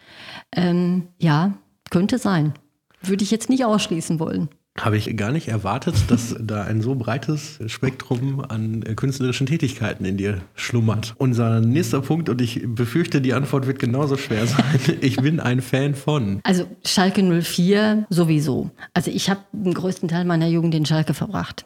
Ähm, 0.55 1.07
ja, 1.17 1.53
könnte 1.89 2.19
sein. 2.19 2.53
Würde 3.01 3.23
ich 3.23 3.31
jetzt 3.31 3.49
nicht 3.49 3.65
ausschließen 3.65 4.19
wollen. 4.19 4.49
Habe 4.79 4.97
ich 4.97 5.17
gar 5.17 5.31
nicht 5.31 5.47
erwartet, 5.47 5.95
dass 6.07 6.35
da 6.39 6.63
ein 6.63 6.81
so 6.81 6.93
breites 6.93 7.57
Spektrum 7.65 8.41
an 8.41 8.83
künstlerischen 8.95 9.47
Tätigkeiten 9.47 10.05
in 10.05 10.17
dir 10.17 10.41
schlummert. 10.53 11.15
Unser 11.17 11.61
nächster 11.61 12.01
Punkt, 12.01 12.29
und 12.29 12.41
ich 12.41 12.61
befürchte, 12.63 13.19
die 13.19 13.33
Antwort 13.33 13.65
wird 13.65 13.79
genauso 13.79 14.17
schwer 14.17 14.45
sein. 14.45 14.65
Ich 15.01 15.17
bin 15.17 15.39
ein 15.39 15.61
Fan 15.61 15.95
von. 15.95 16.41
Also 16.43 16.65
Schalke 16.85 17.23
04 17.23 18.05
sowieso. 18.09 18.69
Also 18.93 19.09
ich 19.09 19.31
habe 19.31 19.41
den 19.51 19.73
größten 19.73 20.09
Teil 20.09 20.25
meiner 20.25 20.47
Jugend 20.47 20.75
in 20.75 20.85
Schalke 20.85 21.15
verbracht. 21.15 21.65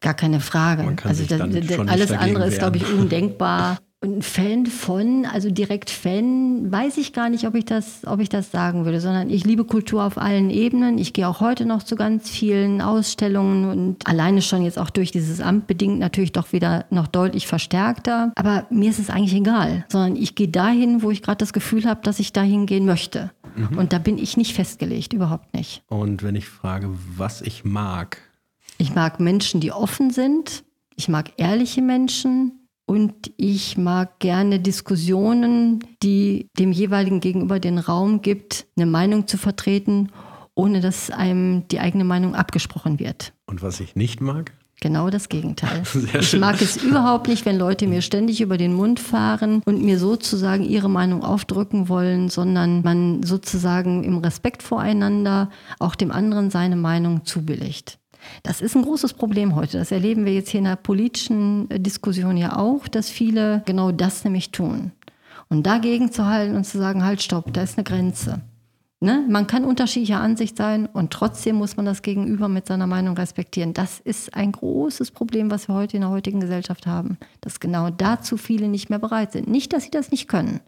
Gar 0.00 0.14
keine 0.14 0.40
Frage. 0.40 0.96
also 1.04 1.24
das, 1.24 1.40
alles 1.88 2.10
andere 2.12 2.46
ist, 2.46 2.58
glaube 2.58 2.76
ich, 2.78 2.92
undenkbar. 2.92 3.78
Und 4.02 4.24
Fan 4.24 4.64
von, 4.64 5.26
also 5.26 5.50
direkt 5.50 5.90
Fan, 5.90 6.72
weiß 6.72 6.96
ich 6.96 7.12
gar 7.12 7.28
nicht, 7.28 7.46
ob 7.46 7.54
ich 7.54 7.66
das, 7.66 8.00
ob 8.06 8.20
ich 8.20 8.30
das 8.30 8.50
sagen 8.50 8.86
würde, 8.86 8.98
sondern 8.98 9.28
ich 9.28 9.44
liebe 9.44 9.64
Kultur 9.64 10.04
auf 10.04 10.16
allen 10.16 10.48
Ebenen. 10.48 10.96
Ich 10.96 11.12
gehe 11.12 11.28
auch 11.28 11.40
heute 11.40 11.66
noch 11.66 11.82
zu 11.82 11.96
ganz 11.96 12.30
vielen 12.30 12.80
Ausstellungen 12.80 13.68
und 13.68 14.08
alleine 14.08 14.40
schon 14.40 14.62
jetzt 14.62 14.78
auch 14.78 14.88
durch 14.88 15.10
dieses 15.10 15.42
Amt 15.42 15.66
bedingt 15.66 15.98
natürlich 15.98 16.32
doch 16.32 16.54
wieder 16.54 16.86
noch 16.88 17.08
deutlich 17.08 17.46
verstärkter. 17.46 18.32
Aber 18.36 18.66
mir 18.70 18.88
ist 18.88 19.00
es 19.00 19.10
eigentlich 19.10 19.34
egal, 19.34 19.84
sondern 19.90 20.16
ich 20.16 20.34
gehe 20.34 20.48
dahin, 20.48 21.02
wo 21.02 21.10
ich 21.10 21.20
gerade 21.20 21.36
das 21.36 21.52
Gefühl 21.52 21.84
habe, 21.84 22.00
dass 22.02 22.20
ich 22.20 22.32
dahin 22.32 22.64
gehen 22.64 22.86
möchte. 22.86 23.32
Mhm. 23.54 23.76
Und 23.76 23.92
da 23.92 23.98
bin 23.98 24.16
ich 24.16 24.38
nicht 24.38 24.54
festgelegt, 24.54 25.12
überhaupt 25.12 25.52
nicht. 25.52 25.82
Und 25.88 26.22
wenn 26.22 26.36
ich 26.36 26.48
frage, 26.48 26.88
was 27.18 27.42
ich 27.42 27.66
mag? 27.66 28.16
Ich 28.78 28.94
mag 28.94 29.20
Menschen, 29.20 29.60
die 29.60 29.72
offen 29.72 30.10
sind. 30.10 30.64
Ich 30.96 31.08
mag 31.08 31.32
ehrliche 31.36 31.82
Menschen. 31.82 32.59
Und 32.90 33.30
ich 33.36 33.78
mag 33.78 34.18
gerne 34.18 34.58
Diskussionen, 34.58 35.78
die 36.02 36.48
dem 36.58 36.72
jeweiligen 36.72 37.20
Gegenüber 37.20 37.60
den 37.60 37.78
Raum 37.78 38.20
gibt, 38.20 38.66
eine 38.76 38.84
Meinung 38.84 39.28
zu 39.28 39.38
vertreten, 39.38 40.08
ohne 40.56 40.80
dass 40.80 41.08
einem 41.08 41.68
die 41.68 41.78
eigene 41.78 42.02
Meinung 42.02 42.34
abgesprochen 42.34 42.98
wird. 42.98 43.32
Und 43.46 43.62
was 43.62 43.78
ich 43.78 43.94
nicht 43.94 44.20
mag? 44.20 44.50
Genau 44.80 45.08
das 45.08 45.28
Gegenteil. 45.28 45.84
ich 46.20 46.36
mag 46.36 46.60
es 46.60 46.82
überhaupt 46.82 47.28
nicht, 47.28 47.46
wenn 47.46 47.58
Leute 47.58 47.86
mir 47.86 48.02
ständig 48.02 48.40
über 48.40 48.56
den 48.56 48.74
Mund 48.74 48.98
fahren 48.98 49.62
und 49.66 49.84
mir 49.84 50.00
sozusagen 50.00 50.64
ihre 50.64 50.90
Meinung 50.90 51.22
aufdrücken 51.22 51.88
wollen, 51.88 52.28
sondern 52.28 52.82
man 52.82 53.22
sozusagen 53.22 54.02
im 54.02 54.18
Respekt 54.18 54.64
voreinander 54.64 55.48
auch 55.78 55.94
dem 55.94 56.10
anderen 56.10 56.50
seine 56.50 56.74
Meinung 56.74 57.24
zubilligt. 57.24 57.99
Das 58.42 58.60
ist 58.60 58.74
ein 58.74 58.82
großes 58.82 59.14
Problem 59.14 59.54
heute. 59.54 59.78
Das 59.78 59.92
erleben 59.92 60.24
wir 60.24 60.34
jetzt 60.34 60.50
hier 60.50 60.58
in 60.58 60.64
der 60.64 60.76
politischen 60.76 61.70
äh, 61.70 61.80
Diskussion 61.80 62.36
ja 62.36 62.56
auch, 62.56 62.88
dass 62.88 63.10
viele 63.10 63.62
genau 63.66 63.92
das 63.92 64.24
nämlich 64.24 64.50
tun. 64.50 64.92
Und 65.48 65.66
dagegen 65.66 66.12
zu 66.12 66.26
halten 66.26 66.54
und 66.54 66.64
zu 66.64 66.78
sagen, 66.78 67.04
halt, 67.04 67.22
stopp, 67.22 67.52
da 67.52 67.62
ist 67.62 67.76
eine 67.76 67.84
Grenze. 67.84 68.40
Ne? 69.02 69.24
Man 69.28 69.46
kann 69.46 69.64
unterschiedlicher 69.64 70.20
Ansicht 70.20 70.58
sein 70.58 70.84
und 70.84 71.10
trotzdem 71.10 71.56
muss 71.56 71.76
man 71.78 71.86
das 71.86 72.02
Gegenüber 72.02 72.48
mit 72.48 72.66
seiner 72.66 72.86
Meinung 72.86 73.16
respektieren. 73.16 73.72
Das 73.72 73.98
ist 73.98 74.34
ein 74.34 74.52
großes 74.52 75.10
Problem, 75.10 75.50
was 75.50 75.68
wir 75.68 75.74
heute 75.74 75.96
in 75.96 76.02
der 76.02 76.10
heutigen 76.10 76.38
Gesellschaft 76.38 76.86
haben, 76.86 77.16
dass 77.40 77.60
genau 77.60 77.88
dazu 77.88 78.36
viele 78.36 78.68
nicht 78.68 78.90
mehr 78.90 78.98
bereit 78.98 79.32
sind. 79.32 79.48
Nicht, 79.48 79.72
dass 79.72 79.84
sie 79.84 79.90
das 79.90 80.10
nicht 80.10 80.28
können, 80.28 80.60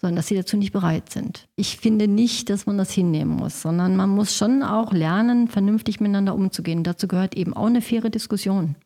sondern 0.00 0.16
dass 0.16 0.28
sie 0.28 0.36
dazu 0.36 0.56
nicht 0.56 0.72
bereit 0.72 1.10
sind. 1.10 1.48
Ich 1.56 1.76
finde 1.76 2.08
nicht, 2.08 2.50
dass 2.50 2.66
man 2.66 2.78
das 2.78 2.90
hinnehmen 2.90 3.36
muss, 3.36 3.62
sondern 3.62 3.96
man 3.96 4.10
muss 4.10 4.36
schon 4.36 4.62
auch 4.62 4.92
lernen, 4.92 5.48
vernünftig 5.48 6.00
miteinander 6.00 6.34
umzugehen. 6.34 6.84
Dazu 6.84 7.08
gehört 7.08 7.36
eben 7.36 7.54
auch 7.54 7.66
eine 7.66 7.82
faire 7.82 8.10
Diskussion. 8.10 8.76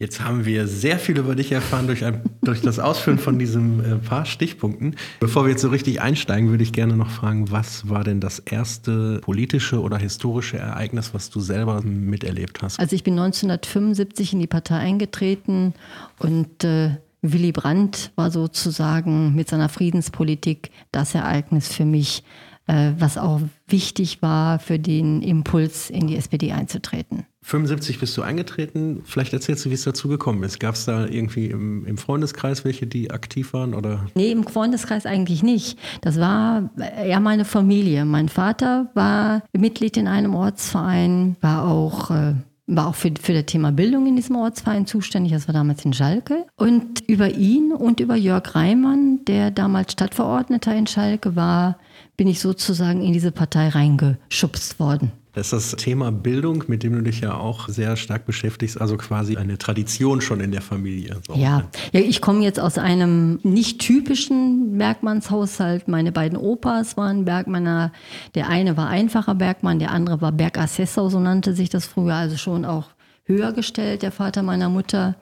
Jetzt 0.00 0.24
haben 0.24 0.46
wir 0.46 0.66
sehr 0.66 0.98
viel 0.98 1.18
über 1.18 1.34
dich 1.34 1.52
erfahren 1.52 1.86
durch, 1.86 2.06
ein, 2.06 2.22
durch 2.40 2.62
das 2.62 2.78
Ausführen 2.78 3.18
von 3.18 3.38
diesen 3.38 3.84
äh, 3.84 3.96
paar 3.96 4.24
Stichpunkten. 4.24 4.96
Bevor 5.20 5.44
wir 5.44 5.50
jetzt 5.50 5.60
so 5.60 5.68
richtig 5.68 6.00
einsteigen, 6.00 6.48
würde 6.48 6.62
ich 6.62 6.72
gerne 6.72 6.96
noch 6.96 7.10
fragen, 7.10 7.50
was 7.50 7.86
war 7.90 8.02
denn 8.02 8.18
das 8.18 8.38
erste 8.38 9.18
politische 9.20 9.78
oder 9.82 9.98
historische 9.98 10.56
Ereignis, 10.56 11.12
was 11.12 11.28
du 11.28 11.40
selber 11.40 11.82
miterlebt 11.82 12.62
hast? 12.62 12.80
Also 12.80 12.96
ich 12.96 13.04
bin 13.04 13.12
1975 13.12 14.32
in 14.32 14.40
die 14.40 14.46
Partei 14.46 14.76
eingetreten 14.76 15.74
und 16.18 16.64
äh, 16.64 16.92
Willy 17.22 17.52
Brandt 17.52 18.12
war 18.16 18.30
sozusagen 18.30 19.34
mit 19.34 19.48
seiner 19.48 19.68
Friedenspolitik 19.68 20.70
das 20.92 21.14
Ereignis 21.14 21.68
für 21.68 21.84
mich, 21.84 22.24
äh, 22.66 22.92
was 22.98 23.18
auch 23.18 23.40
wichtig 23.68 24.22
war 24.22 24.58
für 24.58 24.78
den 24.78 25.22
Impuls, 25.22 25.90
in 25.90 26.06
die 26.06 26.16
SPD 26.16 26.52
einzutreten. 26.52 27.26
75 27.42 27.98
bist 27.98 28.16
du 28.16 28.22
eingetreten. 28.22 29.02
Vielleicht 29.04 29.32
erzählst 29.32 29.64
du, 29.64 29.70
wie 29.70 29.74
es 29.74 29.82
dazu 29.82 30.08
gekommen 30.08 30.42
ist. 30.42 30.60
Gab 30.60 30.74
es 30.74 30.84
da 30.84 31.06
irgendwie 31.06 31.46
im, 31.46 31.86
im, 31.86 31.96
Freundeskreis 31.96 32.64
welche, 32.64 32.86
die 32.86 33.10
aktiv 33.10 33.54
waren? 33.54 33.74
Oder? 33.74 34.06
Nee, 34.14 34.30
im 34.30 34.44
Freundeskreis 34.44 35.06
eigentlich 35.06 35.42
nicht. 35.42 35.78
Das 36.02 36.20
war 36.20 36.70
eher 36.78 37.20
meine 37.20 37.46
Familie. 37.46 38.04
Mein 38.04 38.28
Vater 38.28 38.90
war 38.94 39.42
Mitglied 39.56 39.96
in 39.96 40.06
einem 40.06 40.34
Ortsverein, 40.34 41.36
war 41.40 41.66
auch 41.66 42.10
äh, 42.10 42.34
war 42.76 42.88
auch 42.88 42.94
für, 42.94 43.12
für 43.20 43.32
das 43.32 43.46
Thema 43.46 43.72
Bildung 43.72 44.06
in 44.06 44.16
diesem 44.16 44.36
Ortsverein 44.36 44.86
zuständig. 44.86 45.32
Das 45.32 45.48
war 45.48 45.52
damals 45.52 45.84
in 45.84 45.92
Schalke. 45.92 46.46
Und 46.56 47.00
über 47.08 47.30
ihn 47.30 47.72
und 47.72 48.00
über 48.00 48.16
Jörg 48.16 48.54
Reimann, 48.54 49.24
der 49.24 49.50
damals 49.50 49.92
Stadtverordneter 49.92 50.74
in 50.74 50.86
Schalke 50.86 51.36
war, 51.36 51.78
bin 52.16 52.28
ich 52.28 52.40
sozusagen 52.40 53.02
in 53.02 53.12
diese 53.12 53.32
Partei 53.32 53.68
reingeschubst 53.68 54.78
worden. 54.78 55.12
Das 55.32 55.52
ist 55.52 55.72
das 55.72 55.76
Thema 55.76 56.10
Bildung, 56.10 56.64
mit 56.66 56.82
dem 56.82 56.94
du 56.94 57.02
dich 57.02 57.20
ja 57.20 57.34
auch 57.34 57.68
sehr 57.68 57.96
stark 57.96 58.26
beschäftigst, 58.26 58.80
also 58.80 58.96
quasi 58.96 59.36
eine 59.36 59.58
Tradition 59.58 60.20
schon 60.20 60.40
in 60.40 60.50
der 60.50 60.62
Familie. 60.62 61.20
So. 61.26 61.34
Ja. 61.34 61.68
ja, 61.92 62.00
ich 62.00 62.20
komme 62.20 62.42
jetzt 62.42 62.58
aus 62.58 62.78
einem 62.78 63.38
nicht 63.42 63.80
typischen 63.80 64.76
Bergmannshaushalt. 64.76 65.86
Meine 65.86 66.10
beiden 66.10 66.36
Opas 66.36 66.96
waren 66.96 67.24
Bergmänner. 67.24 67.92
Der 68.34 68.48
eine 68.48 68.76
war 68.76 68.88
einfacher 68.88 69.36
Bergmann, 69.36 69.78
der 69.78 69.92
andere 69.92 70.20
war 70.20 70.32
Bergassessor, 70.32 71.10
so 71.10 71.20
nannte 71.20 71.54
sich 71.54 71.68
das 71.68 71.86
früher, 71.86 72.14
also 72.14 72.36
schon 72.36 72.64
auch 72.64 72.88
höher 73.24 73.52
gestellt, 73.52 74.02
der 74.02 74.10
Vater 74.10 74.42
meiner 74.42 74.68
Mutter. 74.68 75.14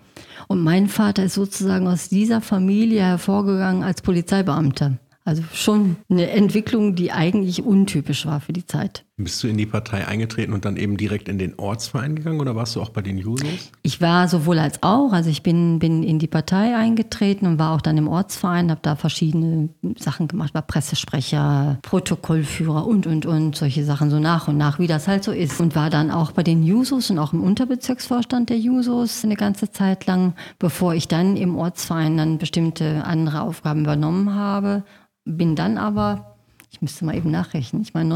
Und 0.47 0.63
mein 0.63 0.89
Vater 0.89 1.25
ist 1.25 1.35
sozusagen 1.35 1.87
aus 1.87 2.09
dieser 2.09 2.41
Familie 2.41 3.03
hervorgegangen 3.03 3.83
als 3.83 4.01
Polizeibeamter. 4.01 4.99
Also 5.25 5.43
schon 5.53 5.97
eine 6.09 6.31
Entwicklung, 6.31 6.95
die 6.95 7.13
eigentlich 7.13 7.63
untypisch 7.63 8.25
war 8.25 8.41
für 8.41 8.55
die 8.55 8.65
Zeit. 8.65 9.05
Bist 9.19 9.43
du 9.43 9.49
in 9.49 9.57
die 9.57 9.67
Partei 9.67 10.07
eingetreten 10.07 10.53
und 10.53 10.65
dann 10.65 10.77
eben 10.77 10.97
direkt 10.97 11.29
in 11.29 11.39
den 11.39 11.59
Ortsverein 11.59 12.17
gegangen 12.17 12.41
oder 12.41 12.57
warst 12.57 12.77
du 12.77 12.81
auch 12.81 12.91
bei 12.91 13.03
den 13.03 13.19
Jusos? 13.19 13.71
Ich 13.83 14.01
war 14.01 14.29
sowohl 14.29 14.59
als 14.59 14.83
auch. 14.83 15.13
Also 15.13 15.29
ich 15.29 15.43
bin, 15.43 15.79
bin 15.79 16.03
in 16.03 16.19
die 16.19 16.27
Partei 16.27 16.77
eingetreten 16.77 17.47
und 17.47 17.59
war 17.59 17.75
auch 17.75 17.81
dann 17.81 17.99
im 17.99 18.09
Ortsverein, 18.09 18.71
habe 18.71 18.81
da 18.83 18.97
verschiedene 18.97 19.69
Sachen 19.99 20.29
gemacht, 20.29 20.55
war 20.55 20.63
Pressesprecher, 20.63 21.79
Protokollführer 21.83 22.87
und, 22.87 23.07
und, 23.07 23.27
und, 23.27 23.57
solche 23.57 23.85
Sachen 23.85 24.11
so 24.11 24.19
nach 24.19 24.49
und 24.49 24.57
nach, 24.57 24.79
wie 24.79 24.87
das 24.87 25.09
halt 25.09 25.25
so 25.25 25.33
ist. 25.33 25.61
Und 25.61 25.75
war 25.75 25.91
dann 25.91 26.11
auch 26.11 26.33
bei 26.33 26.43
den 26.43 26.63
Jusos 26.63 27.11
und 27.11 27.19
auch 27.19 27.33
im 27.33 27.43
Unterbezirksvorstand 27.43 28.51
der 28.51 28.59
Jusos 28.59 29.25
eine 29.25 29.37
ganze 29.37 29.71
Zeit 29.71 30.07
lang, 30.07 30.35
bevor 30.59 30.95
ich 30.95 31.09
dann 31.09 31.37
im 31.37 31.57
Ortsverein 31.57 32.17
dann 32.17 32.39
bestimmte 32.39 33.05
andere 33.05 33.43
Aufgaben 33.43 33.81
übernommen 33.81 34.35
habe 34.35 34.85
bin 35.29 35.55
dann 35.55 35.79
aber, 35.79 36.37
ich 36.71 36.81
müsste 36.81 37.05
mal 37.05 37.15
eben 37.15 37.31
nachrechnen, 37.31 37.83
ich 37.83 37.95
meine 37.95 38.09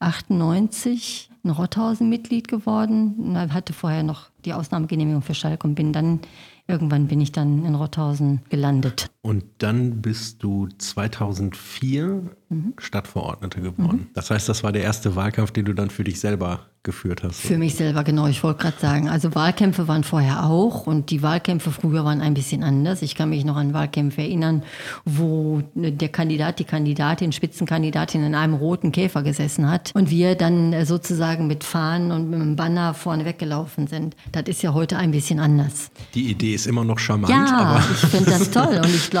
1998 0.00 1.30
in 1.44 1.50
Rotthausen 1.50 2.08
Mitglied 2.08 2.48
geworden. 2.48 3.36
Hatte 3.52 3.72
vorher 3.72 4.02
noch 4.02 4.30
die 4.44 4.52
Ausnahmegenehmigung 4.52 5.22
für 5.22 5.34
Schalke 5.34 5.66
und 5.66 5.74
bin 5.74 5.92
dann, 5.92 6.20
irgendwann 6.66 7.08
bin 7.08 7.20
ich 7.20 7.32
dann 7.32 7.64
in 7.64 7.74
Rotthausen 7.74 8.40
gelandet. 8.48 9.10
Und 9.28 9.44
dann 9.58 10.00
bist 10.00 10.42
du 10.42 10.68
2004 10.78 12.22
mhm. 12.48 12.72
Stadtverordnete 12.78 13.60
geworden. 13.60 14.06
Mhm. 14.08 14.10
Das 14.14 14.30
heißt, 14.30 14.48
das 14.48 14.64
war 14.64 14.72
der 14.72 14.82
erste 14.82 15.16
Wahlkampf, 15.16 15.50
den 15.50 15.66
du 15.66 15.74
dann 15.74 15.90
für 15.90 16.02
dich 16.02 16.18
selber 16.18 16.60
geführt 16.82 17.22
hast. 17.22 17.40
Für 17.40 17.58
mich 17.58 17.74
selber, 17.74 18.02
genau. 18.04 18.28
Ich 18.28 18.42
wollte 18.42 18.62
gerade 18.62 18.78
sagen, 18.80 19.10
also 19.10 19.34
Wahlkämpfe 19.34 19.88
waren 19.88 20.04
vorher 20.04 20.44
auch 20.44 20.86
und 20.86 21.10
die 21.10 21.22
Wahlkämpfe 21.22 21.70
früher 21.70 22.04
waren 22.04 22.22
ein 22.22 22.32
bisschen 22.32 22.62
anders. 22.62 23.02
Ich 23.02 23.14
kann 23.14 23.28
mich 23.28 23.44
noch 23.44 23.56
an 23.56 23.74
Wahlkämpfe 23.74 24.22
erinnern, 24.22 24.62
wo 25.04 25.62
der 25.74 26.08
Kandidat, 26.08 26.60
die 26.60 26.64
Kandidatin, 26.64 27.32
Spitzenkandidatin 27.32 28.24
in 28.24 28.34
einem 28.34 28.54
roten 28.54 28.92
Käfer 28.92 29.22
gesessen 29.22 29.70
hat 29.70 29.90
und 29.94 30.08
wir 30.08 30.34
dann 30.34 30.86
sozusagen 30.86 31.46
mit 31.46 31.62
Fahnen 31.64 32.12
und 32.12 32.30
mit 32.30 32.40
einem 32.40 32.56
Banner 32.56 32.94
vorne 32.94 33.26
weggelaufen 33.26 33.88
sind. 33.88 34.16
Das 34.32 34.44
ist 34.46 34.62
ja 34.62 34.72
heute 34.72 34.96
ein 34.96 35.10
bisschen 35.10 35.40
anders. 35.40 35.90
Die 36.14 36.30
Idee 36.30 36.54
ist 36.54 36.66
immer 36.66 36.84
noch 36.84 36.98
charmant. 36.98 37.30
Ja, 37.30 37.84
ich 37.90 38.08
finde 38.08 38.30
das 38.30 38.50
toll 38.52 38.80
und 38.82 38.94
ich 38.94 39.10
glaube, 39.10 39.17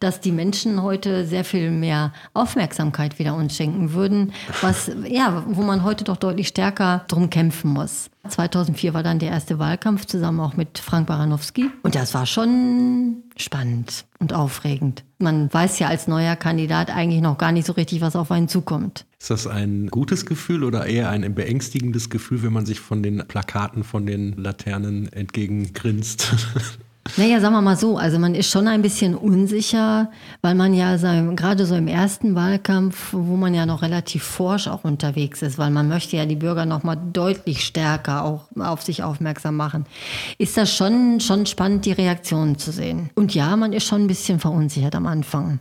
dass 0.00 0.20
die 0.20 0.32
Menschen 0.32 0.82
heute 0.82 1.26
sehr 1.26 1.44
viel 1.44 1.70
mehr 1.70 2.12
Aufmerksamkeit 2.34 3.18
wieder 3.18 3.34
uns 3.34 3.56
schenken 3.56 3.92
würden, 3.92 4.32
was 4.60 4.90
ja, 5.08 5.44
wo 5.46 5.62
man 5.62 5.84
heute 5.84 6.04
doch 6.04 6.16
deutlich 6.16 6.48
stärker 6.48 7.04
drum 7.08 7.30
kämpfen 7.30 7.72
muss. 7.72 8.10
2004 8.28 8.92
war 8.92 9.02
dann 9.02 9.18
der 9.18 9.30
erste 9.30 9.58
Wahlkampf 9.58 10.04
zusammen 10.04 10.40
auch 10.40 10.56
mit 10.56 10.78
Frank 10.78 11.06
Baranowski. 11.06 11.70
Und 11.82 11.94
das 11.94 12.12
war 12.12 12.26
schon 12.26 13.22
spannend 13.36 14.04
und 14.18 14.34
aufregend. 14.34 15.04
Man 15.18 15.52
weiß 15.52 15.78
ja 15.78 15.88
als 15.88 16.06
neuer 16.06 16.36
Kandidat 16.36 16.90
eigentlich 16.90 17.22
noch 17.22 17.38
gar 17.38 17.52
nicht 17.52 17.66
so 17.66 17.72
richtig, 17.72 18.02
was 18.02 18.16
auf 18.16 18.30
einen 18.30 18.48
zukommt. 18.48 19.06
Ist 19.18 19.30
das 19.30 19.46
ein 19.46 19.88
gutes 19.88 20.26
Gefühl 20.26 20.64
oder 20.64 20.86
eher 20.86 21.08
ein 21.10 21.34
beängstigendes 21.34 22.10
Gefühl, 22.10 22.42
wenn 22.42 22.52
man 22.52 22.66
sich 22.66 22.80
von 22.80 23.02
den 23.02 23.26
Plakaten, 23.26 23.84
von 23.84 24.06
den 24.06 24.36
Laternen 24.36 25.10
entgegengrinst? 25.12 26.34
Naja, 27.16 27.40
sagen 27.40 27.54
wir 27.54 27.62
mal 27.62 27.76
so, 27.76 27.96
also 27.96 28.18
man 28.18 28.34
ist 28.34 28.50
schon 28.50 28.68
ein 28.68 28.82
bisschen 28.82 29.14
unsicher, 29.14 30.10
weil 30.42 30.54
man 30.54 30.74
ja 30.74 30.96
gerade 30.96 31.66
so 31.66 31.74
im 31.74 31.88
ersten 31.88 32.34
Wahlkampf, 32.34 33.08
wo 33.12 33.36
man 33.36 33.54
ja 33.54 33.66
noch 33.66 33.82
relativ 33.82 34.22
forsch 34.22 34.68
auch 34.68 34.84
unterwegs 34.84 35.42
ist, 35.42 35.58
weil 35.58 35.70
man 35.70 35.88
möchte 35.88 36.16
ja 36.16 36.26
die 36.26 36.36
Bürger 36.36 36.66
noch 36.66 36.82
mal 36.82 36.96
deutlich 36.96 37.64
stärker 37.64 38.24
auch 38.24 38.44
auf 38.58 38.82
sich 38.82 39.02
aufmerksam 39.02 39.56
machen, 39.56 39.86
ist 40.38 40.56
das 40.56 40.74
schon, 40.74 41.20
schon 41.20 41.46
spannend, 41.46 41.86
die 41.86 41.92
Reaktionen 41.92 42.58
zu 42.58 42.70
sehen. 42.70 43.10
Und 43.14 43.34
ja, 43.34 43.56
man 43.56 43.72
ist 43.72 43.86
schon 43.86 44.02
ein 44.02 44.06
bisschen 44.06 44.38
verunsichert 44.38 44.94
am 44.94 45.06
Anfang. 45.06 45.58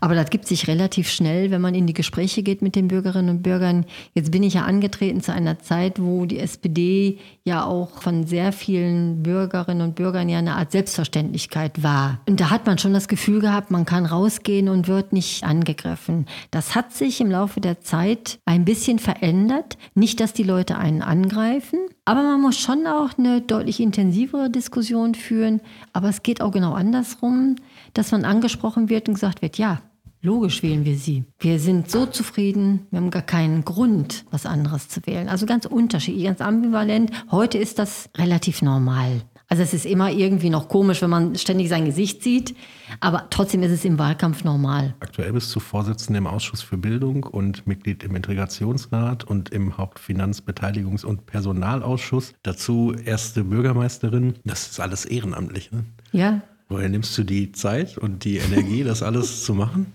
Aber 0.00 0.14
das 0.14 0.30
gibt 0.30 0.46
sich 0.46 0.68
relativ 0.68 1.08
schnell, 1.08 1.50
wenn 1.50 1.60
man 1.60 1.74
in 1.74 1.86
die 1.86 1.92
Gespräche 1.92 2.42
geht 2.42 2.62
mit 2.62 2.76
den 2.76 2.88
Bürgerinnen 2.88 3.30
und 3.36 3.42
Bürgern. 3.42 3.84
Jetzt 4.14 4.30
bin 4.30 4.42
ich 4.42 4.54
ja 4.54 4.62
angetreten 4.62 5.20
zu 5.20 5.32
einer 5.32 5.58
Zeit, 5.58 6.00
wo 6.00 6.24
die 6.24 6.38
SPD 6.38 7.18
ja 7.44 7.64
auch 7.64 8.02
von 8.02 8.26
sehr 8.26 8.52
vielen 8.52 9.22
Bürgerinnen 9.22 9.82
und 9.82 9.94
Bürgern 9.96 10.28
ja 10.28 10.38
eine 10.38 10.54
Art 10.54 10.72
Selbstverständlichkeit 10.72 11.82
war. 11.82 12.20
Und 12.28 12.40
da 12.40 12.50
hat 12.50 12.66
man 12.66 12.78
schon 12.78 12.94
das 12.94 13.08
Gefühl 13.08 13.40
gehabt, 13.40 13.70
man 13.70 13.86
kann 13.86 14.06
rausgehen 14.06 14.68
und 14.68 14.88
wird 14.88 15.12
nicht 15.12 15.44
angegriffen. 15.44 16.26
Das 16.50 16.74
hat 16.74 16.92
sich 16.92 17.20
im 17.20 17.30
Laufe 17.30 17.60
der 17.60 17.80
Zeit 17.80 18.38
ein 18.44 18.64
bisschen 18.64 18.98
verändert. 18.98 19.76
Nicht, 19.94 20.20
dass 20.20 20.32
die 20.32 20.42
Leute 20.44 20.78
einen 20.78 21.02
angreifen, 21.02 21.80
aber 22.04 22.22
man 22.22 22.40
muss 22.40 22.58
schon 22.58 22.86
auch 22.86 23.18
eine 23.18 23.40
deutlich 23.40 23.80
intensivere 23.80 24.48
Diskussion 24.48 25.14
führen. 25.14 25.60
Aber 25.92 26.08
es 26.08 26.22
geht 26.22 26.40
auch 26.40 26.52
genau 26.52 26.72
andersrum 26.72 27.56
dass 27.98 28.12
man 28.12 28.24
angesprochen 28.24 28.88
wird 28.88 29.08
und 29.08 29.14
gesagt 29.14 29.42
wird, 29.42 29.58
ja, 29.58 29.80
logisch 30.22 30.62
wählen 30.62 30.84
wir 30.84 30.96
sie. 30.96 31.24
Wir 31.38 31.58
sind 31.58 31.90
so 31.90 32.06
zufrieden, 32.06 32.86
wir 32.90 33.00
haben 33.00 33.10
gar 33.10 33.22
keinen 33.22 33.64
Grund, 33.64 34.24
was 34.30 34.44
anderes 34.46 34.88
zu 34.88 35.06
wählen. 35.06 35.28
Also 35.28 35.46
ganz 35.46 35.66
unterschiedlich, 35.66 36.24
ganz 36.24 36.40
ambivalent. 36.40 37.10
Heute 37.30 37.58
ist 37.58 37.78
das 37.78 38.10
relativ 38.16 38.62
normal. 38.62 39.22
Also 39.48 39.62
es 39.62 39.72
ist 39.72 39.86
immer 39.86 40.10
irgendwie 40.10 40.50
noch 40.50 40.68
komisch, 40.68 41.02
wenn 41.02 41.10
man 41.10 41.36
ständig 41.36 41.68
sein 41.68 41.84
Gesicht 41.84 42.24
sieht, 42.24 42.56
aber 42.98 43.30
trotzdem 43.30 43.62
ist 43.62 43.70
es 43.70 43.84
im 43.84 43.96
Wahlkampf 43.96 44.42
normal. 44.42 44.96
Aktuell 44.98 45.32
bist 45.32 45.54
du 45.54 45.60
Vorsitzende 45.60 46.18
im 46.18 46.26
Ausschuss 46.26 46.62
für 46.62 46.76
Bildung 46.76 47.22
und 47.22 47.64
Mitglied 47.64 48.02
im 48.02 48.16
Integrationsrat 48.16 49.22
und 49.22 49.50
im 49.50 49.76
Hauptfinanzbeteiligungs- 49.76 51.04
und 51.04 51.26
Personalausschuss. 51.26 52.34
Dazu 52.42 52.92
erste 53.04 53.44
Bürgermeisterin. 53.44 54.34
Das 54.44 54.68
ist 54.68 54.80
alles 54.80 55.04
ehrenamtlich, 55.04 55.70
ne? 55.70 55.84
Ja, 56.10 56.42
Woher 56.68 56.88
nimmst 56.88 57.16
du 57.16 57.22
die 57.22 57.52
Zeit 57.52 57.96
und 57.96 58.24
die 58.24 58.38
Energie, 58.38 58.82
das 58.82 59.02
alles 59.02 59.44
zu 59.44 59.54
machen? 59.54 59.92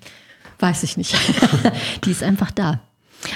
Weiß 0.59 0.83
ich 0.83 0.95
nicht. 0.95 1.15
die 2.05 2.11
ist 2.11 2.23
einfach 2.23 2.51
da. 2.51 2.81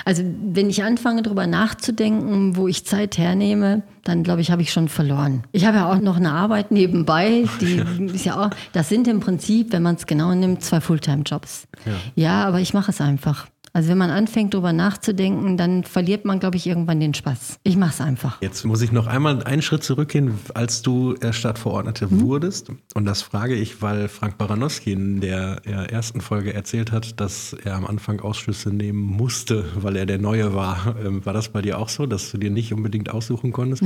Also 0.04 0.24
wenn 0.24 0.70
ich 0.70 0.84
anfange 0.84 1.22
darüber 1.22 1.48
nachzudenken, 1.48 2.56
wo 2.56 2.68
ich 2.68 2.86
Zeit 2.86 3.18
hernehme, 3.18 3.84
dann 4.04 4.24
glaube 4.24 4.42
ich, 4.42 4.52
habe 4.52 4.62
ich 4.62 4.72
schon 4.72 4.90
verloren. 4.90 5.44
Ich 5.52 5.66
habe 5.66 5.78
ja 5.78 5.92
auch 5.92 6.00
noch 6.00 6.18
eine 6.18 6.32
Arbeit 6.32 6.72
nebenbei, 6.72 7.46
die 7.62 7.84
ist 8.14 8.26
ja 8.26 8.46
auch, 8.46 8.50
das 8.74 8.90
sind 8.90 9.08
im 9.08 9.20
Prinzip, 9.20 9.72
wenn 9.74 9.84
man 9.84 9.96
es 9.96 10.06
genau 10.06 10.34
nimmt, 10.34 10.64
zwei 10.64 10.82
Fulltime-Jobs. 10.82 11.68
Ja. 11.86 11.94
ja, 12.16 12.46
aber 12.46 12.60
ich 12.60 12.74
mache 12.74 12.92
es 12.92 13.02
einfach. 13.02 13.48
Also 13.76 13.90
wenn 13.90 13.98
man 13.98 14.10
anfängt, 14.10 14.54
darüber 14.54 14.72
nachzudenken, 14.72 15.58
dann 15.58 15.84
verliert 15.84 16.24
man, 16.24 16.40
glaube 16.40 16.56
ich, 16.56 16.66
irgendwann 16.66 17.02
den 17.02 17.14
Spaß. 17.14 17.60
Ich 17.64 17.76
mache 17.76 17.90
es 17.90 18.00
einfach. 18.00 18.42
Jetzt 18.42 18.64
muss 18.64 18.82
ich 18.82 18.94
noch 18.94 19.06
einmal 19.06 19.44
einen 19.44 19.62
Schritt 19.62 19.84
zurückgehen, 19.84 20.40
als 20.54 20.82
du 20.82 21.16
Stadtverordnete 21.30 22.08
mhm. 22.08 22.22
wurdest. 22.22 22.70
Und 22.94 23.04
das 23.04 23.22
frage 23.22 23.54
ich, 23.54 23.82
weil 23.82 24.08
Frank 24.08 24.38
Baranowski 24.38 24.94
in 24.94 25.20
der 25.20 25.66
ersten 25.66 26.22
Folge 26.22 26.54
erzählt 26.54 26.94
hat, 26.94 27.20
dass 27.20 27.52
er 27.52 27.76
am 27.76 27.86
Anfang 27.86 28.22
Ausschüsse 28.22 28.70
nehmen 28.70 29.02
musste, 29.02 29.66
weil 29.76 29.98
er 29.98 30.06
der 30.06 30.20
Neue 30.20 30.54
war. 30.54 30.96
Ähm, 31.04 31.26
war 31.26 31.34
das 31.34 31.50
bei 31.50 31.62
dir 31.62 31.78
auch 31.78 31.90
so, 31.90 32.06
dass 32.06 32.32
du 32.32 32.38
dir 32.38 32.52
nicht 32.52 32.72
unbedingt 32.72 33.10
aussuchen 33.10 33.52
konntest? 33.52 33.84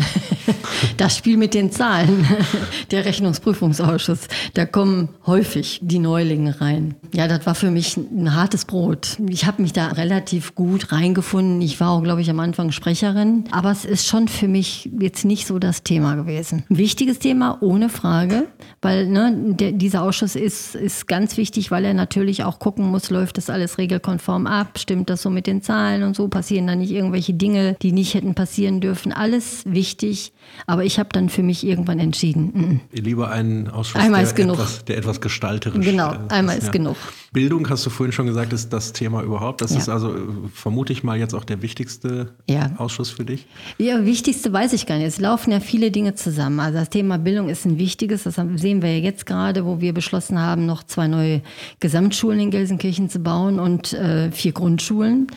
das 0.97 1.17
Spiel 1.17 1.37
mit 1.37 1.55
den 1.55 1.71
Zahlen, 1.71 2.27
der 2.91 3.05
Rechnungsprüfungsausschuss, 3.05 4.27
da 4.53 4.67
kommen 4.67 5.09
häufig 5.25 5.79
die 5.81 5.97
Neulinge 5.97 6.61
rein. 6.61 6.93
Ja, 7.11 7.27
das 7.27 7.47
war 7.47 7.55
für 7.55 7.71
mich 7.71 7.97
ein 7.97 8.35
hartes 8.35 8.65
Brot. 8.65 9.17
Ich 9.27 9.47
habe 9.47 9.63
mich 9.63 9.73
da 9.79 9.87
relativ 9.87 10.55
gut 10.55 10.91
reingefunden. 10.91 11.61
Ich 11.61 11.79
war 11.79 11.91
auch, 11.91 12.03
glaube 12.03 12.21
ich, 12.21 12.29
am 12.29 12.39
Anfang 12.39 12.71
Sprecherin. 12.71 13.45
Aber 13.51 13.71
es 13.71 13.85
ist 13.85 14.05
schon 14.05 14.27
für 14.27 14.47
mich 14.47 14.89
jetzt 14.99 15.23
nicht 15.23 15.47
so 15.47 15.57
das 15.57 15.83
Thema 15.83 16.15
gewesen. 16.15 16.63
Ein 16.69 16.77
wichtiges 16.77 17.19
Thema, 17.19 17.57
ohne 17.61 17.89
Frage, 17.89 18.47
weil 18.81 19.07
ne, 19.07 19.33
der, 19.55 19.71
dieser 19.71 20.03
Ausschuss 20.03 20.35
ist, 20.35 20.75
ist 20.75 21.07
ganz 21.07 21.37
wichtig, 21.37 21.71
weil 21.71 21.85
er 21.85 21.93
natürlich 21.93 22.43
auch 22.43 22.59
gucken 22.59 22.87
muss, 22.91 23.09
läuft 23.09 23.37
das 23.37 23.49
alles 23.49 23.77
regelkonform 23.77 24.47
ab, 24.47 24.77
stimmt 24.77 25.09
das 25.09 25.21
so 25.21 25.29
mit 25.29 25.47
den 25.47 25.61
Zahlen 25.61 26.03
und 26.03 26.15
so, 26.15 26.27
passieren 26.27 26.67
da 26.67 26.75
nicht 26.75 26.91
irgendwelche 26.91 27.33
Dinge, 27.33 27.77
die 27.81 27.93
nicht 27.93 28.13
hätten 28.13 28.35
passieren 28.35 28.81
dürfen. 28.81 29.13
Alles 29.13 29.63
wichtig, 29.65 30.33
aber 30.67 30.83
ich 30.83 30.99
habe 30.99 31.09
dann 31.13 31.29
für 31.29 31.43
mich 31.43 31.65
irgendwann 31.65 31.99
entschieden. 31.99 32.81
Mm. 32.91 32.97
Lieber 32.97 33.31
einen 33.31 33.69
Ausschuss, 33.69 34.01
einmal 34.01 34.25
der. 34.25 34.39
Etwas, 34.49 34.85
der 34.85 34.97
etwas 34.97 35.21
gestalterisch 35.21 35.85
Genau, 35.85 36.11
ist. 36.11 36.31
einmal 36.31 36.57
ist 36.57 36.65
ja. 36.65 36.71
genug. 36.71 36.97
Bildung, 37.31 37.69
hast 37.69 37.85
du 37.85 37.89
vorhin 37.89 38.11
schon 38.11 38.25
gesagt, 38.25 38.53
ist 38.53 38.73
das 38.73 38.91
Thema 38.91 39.21
überhaupt. 39.21 39.61
Das 39.69 39.75
Ja. 39.75 39.81
ist 39.83 39.89
also, 39.89 40.15
äh, 40.15 40.19
vermute 40.53 40.91
ich 40.93 41.03
mal, 41.03 41.17
jetzt 41.17 41.33
auch 41.33 41.43
der 41.43 41.61
wichtigste 41.61 42.33
Ja. 42.49 42.71
Ausschuss 42.77 43.09
für 43.09 43.23
dich. 43.25 43.45
Ja, 43.77 44.05
wichtigste 44.05 44.51
weiß 44.51 44.73
ich 44.73 44.85
gar 44.85 44.97
nicht. 44.97 45.07
Es 45.07 45.19
laufen 45.19 45.51
ja 45.51 45.59
viele 45.59 45.91
Dinge 45.91 46.15
zusammen. 46.15 46.59
Also 46.59 46.79
das 46.79 46.89
Thema 46.89 47.17
Bildung 47.17 47.49
ist 47.49 47.65
ein 47.65 47.77
wichtiges. 47.77 48.23
Das 48.23 48.35
sehen 48.35 48.81
wir 48.81 48.97
ja 48.97 49.03
jetzt 49.03 49.25
gerade, 49.25 49.65
wo 49.65 49.79
wir 49.81 49.93
beschlossen 49.93 50.39
haben, 50.39 50.65
noch 50.65 50.83
zwei 50.83 51.07
neue 51.07 51.41
Gesamtschulen 51.79 52.39
in 52.39 52.51
Gelsenkirchen 52.51 53.09
zu 53.09 53.19
bauen 53.19 53.59
und 53.59 53.93
äh, 53.93 54.31
vier 54.31 54.51
Grundschulen. 54.51 55.27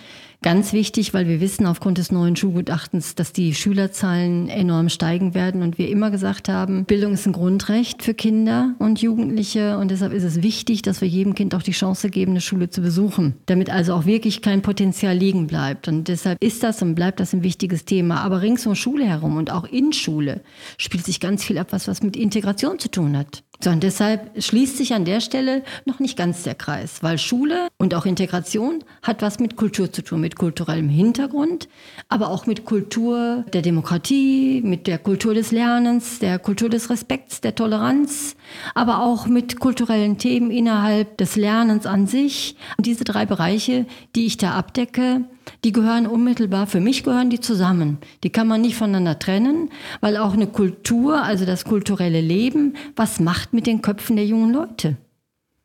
Ganz 0.42 0.72
wichtig, 0.72 1.14
weil 1.14 1.28
wir 1.28 1.40
wissen 1.40 1.66
aufgrund 1.66 1.98
des 1.98 2.10
neuen 2.10 2.34
Schulgutachtens, 2.34 3.14
dass 3.14 3.32
die 3.32 3.54
Schülerzahlen 3.54 4.48
enorm 4.48 4.88
steigen 4.88 5.34
werden 5.34 5.62
und 5.62 5.78
wir 5.78 5.88
immer 5.88 6.10
gesagt 6.10 6.48
haben, 6.48 6.84
Bildung 6.84 7.12
ist 7.12 7.26
ein 7.26 7.32
Grundrecht 7.32 8.02
für 8.02 8.12
Kinder 8.12 8.74
und 8.80 9.00
Jugendliche 9.00 9.78
und 9.78 9.92
deshalb 9.92 10.12
ist 10.12 10.24
es 10.24 10.42
wichtig, 10.42 10.82
dass 10.82 11.00
wir 11.00 11.06
jedem 11.06 11.36
Kind 11.36 11.54
auch 11.54 11.62
die 11.62 11.70
Chance 11.70 12.10
geben, 12.10 12.32
eine 12.32 12.40
Schule 12.40 12.68
zu 12.70 12.82
besuchen, 12.82 13.36
damit 13.46 13.70
also 13.70 13.94
auch 13.94 14.04
wirklich 14.04 14.42
kein 14.42 14.62
Potenzial 14.62 15.16
liegen 15.16 15.46
bleibt. 15.46 15.86
Und 15.86 16.08
deshalb 16.08 16.42
ist 16.42 16.64
das 16.64 16.82
und 16.82 16.96
bleibt 16.96 17.20
das 17.20 17.32
ein 17.32 17.44
wichtiges 17.44 17.84
Thema. 17.84 18.22
Aber 18.22 18.42
rings 18.42 18.66
um 18.66 18.74
Schule 18.74 19.04
herum 19.04 19.36
und 19.36 19.52
auch 19.52 19.64
in 19.64 19.92
Schule 19.92 20.40
spielt 20.76 21.04
sich 21.04 21.20
ganz 21.20 21.44
viel 21.44 21.56
ab, 21.56 21.68
was 21.70 21.86
was 21.86 22.02
mit 22.02 22.16
Integration 22.16 22.80
zu 22.80 22.90
tun 22.90 23.16
hat. 23.16 23.44
So, 23.62 23.70
und 23.70 23.84
deshalb 23.84 24.42
schließt 24.42 24.76
sich 24.76 24.92
an 24.92 25.04
der 25.04 25.20
Stelle 25.20 25.62
noch 25.84 26.00
nicht 26.00 26.16
ganz 26.16 26.42
der 26.42 26.56
Kreis, 26.56 27.00
weil 27.00 27.16
Schule 27.16 27.68
und 27.78 27.94
auch 27.94 28.06
Integration 28.06 28.82
hat 29.04 29.22
was 29.22 29.38
mit 29.38 29.54
Kultur 29.54 29.92
zu 29.92 30.02
tun, 30.02 30.20
mit 30.20 30.34
kulturellem 30.34 30.88
Hintergrund, 30.88 31.68
aber 32.08 32.30
auch 32.30 32.46
mit 32.46 32.64
Kultur 32.64 33.44
der 33.52 33.62
Demokratie, 33.62 34.62
mit 34.64 34.88
der 34.88 34.98
Kultur 34.98 35.34
des 35.34 35.52
Lernens, 35.52 36.18
der 36.18 36.40
Kultur 36.40 36.70
des 36.70 36.90
Respekts, 36.90 37.40
der 37.40 37.54
Toleranz, 37.54 38.34
aber 38.74 39.00
auch 39.00 39.26
mit 39.26 39.60
kulturellen 39.60 40.18
Themen 40.18 40.50
innerhalb 40.50 41.16
des 41.18 41.36
Lernens 41.36 41.86
an 41.86 42.08
sich. 42.08 42.56
Und 42.78 42.86
diese 42.86 43.04
drei 43.04 43.26
Bereiche, 43.26 43.86
die 44.16 44.26
ich 44.26 44.38
da 44.38 44.54
abdecke, 44.54 45.22
die 45.64 45.72
gehören 45.72 46.06
unmittelbar, 46.06 46.66
für 46.66 46.80
mich 46.80 47.04
gehören 47.04 47.30
die 47.30 47.40
zusammen. 47.40 47.98
Die 48.24 48.30
kann 48.30 48.48
man 48.48 48.60
nicht 48.60 48.76
voneinander 48.76 49.18
trennen, 49.18 49.70
weil 50.00 50.16
auch 50.16 50.32
eine 50.32 50.46
Kultur, 50.46 51.22
also 51.22 51.44
das 51.44 51.64
kulturelle 51.64 52.20
Leben, 52.20 52.74
was 52.96 53.20
macht 53.20 53.52
mit 53.52 53.66
den 53.66 53.82
Köpfen 53.82 54.16
der 54.16 54.26
jungen 54.26 54.52
Leute? 54.52 54.96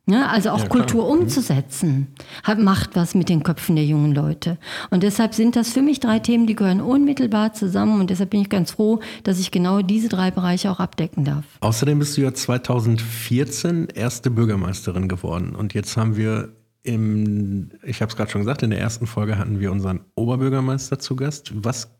Ja, 0.09 0.27
also 0.27 0.51
auch 0.51 0.61
Ja. 0.61 0.67
Kultur 0.67 1.09
umzusetzen, 1.09 2.07
hat, 2.43 2.59
macht 2.59 2.95
was 2.95 3.13
mit 3.13 3.27
den 3.27 3.43
Köpfen 3.43 3.75
der 3.75 3.83
jungen 3.83 4.15
Leute. 4.15 4.57
Und 4.89 5.03
deshalb 5.03 5.33
sind 5.33 5.57
das 5.57 5.73
für 5.73 5.81
mich 5.81 5.99
drei 5.99 6.19
Themen, 6.19 6.47
die 6.47 6.55
gehören 6.55 6.79
unmittelbar 6.79 7.51
zusammen. 7.51 7.99
Und 7.99 8.09
deshalb 8.09 8.29
bin 8.29 8.39
ich 8.39 8.49
ganz 8.49 8.71
froh, 8.71 9.01
dass 9.23 9.37
ich 9.37 9.51
genau 9.51 9.81
diese 9.81 10.07
drei 10.07 10.31
Bereiche 10.31 10.71
auch 10.71 10.79
abdecken 10.79 11.25
darf. 11.25 11.43
Außerdem 11.59 11.99
bist 11.99 12.15
du 12.15 12.21
ja 12.21 12.33
2014 12.33 13.89
erste 13.93 14.31
Bürgermeisterin 14.31 15.09
geworden. 15.09 15.53
Und 15.53 15.73
jetzt 15.73 15.97
haben 15.97 16.15
wir 16.15 16.53
im, 16.87 17.69
ich 17.83 18.01
habe 18.01 18.09
es 18.09 18.15
gerade 18.15 18.31
schon 18.31 18.41
gesagt, 18.41 18.63
in 18.63 18.69
der 18.69 18.79
ersten 18.79 19.07
Folge 19.07 19.37
hatten 19.37 19.59
wir 19.59 19.71
unseren 19.71 19.99
Oberbürgermeister 20.15 20.99
zu 20.99 21.15
Gast. 21.15 21.51
Was 21.53 21.91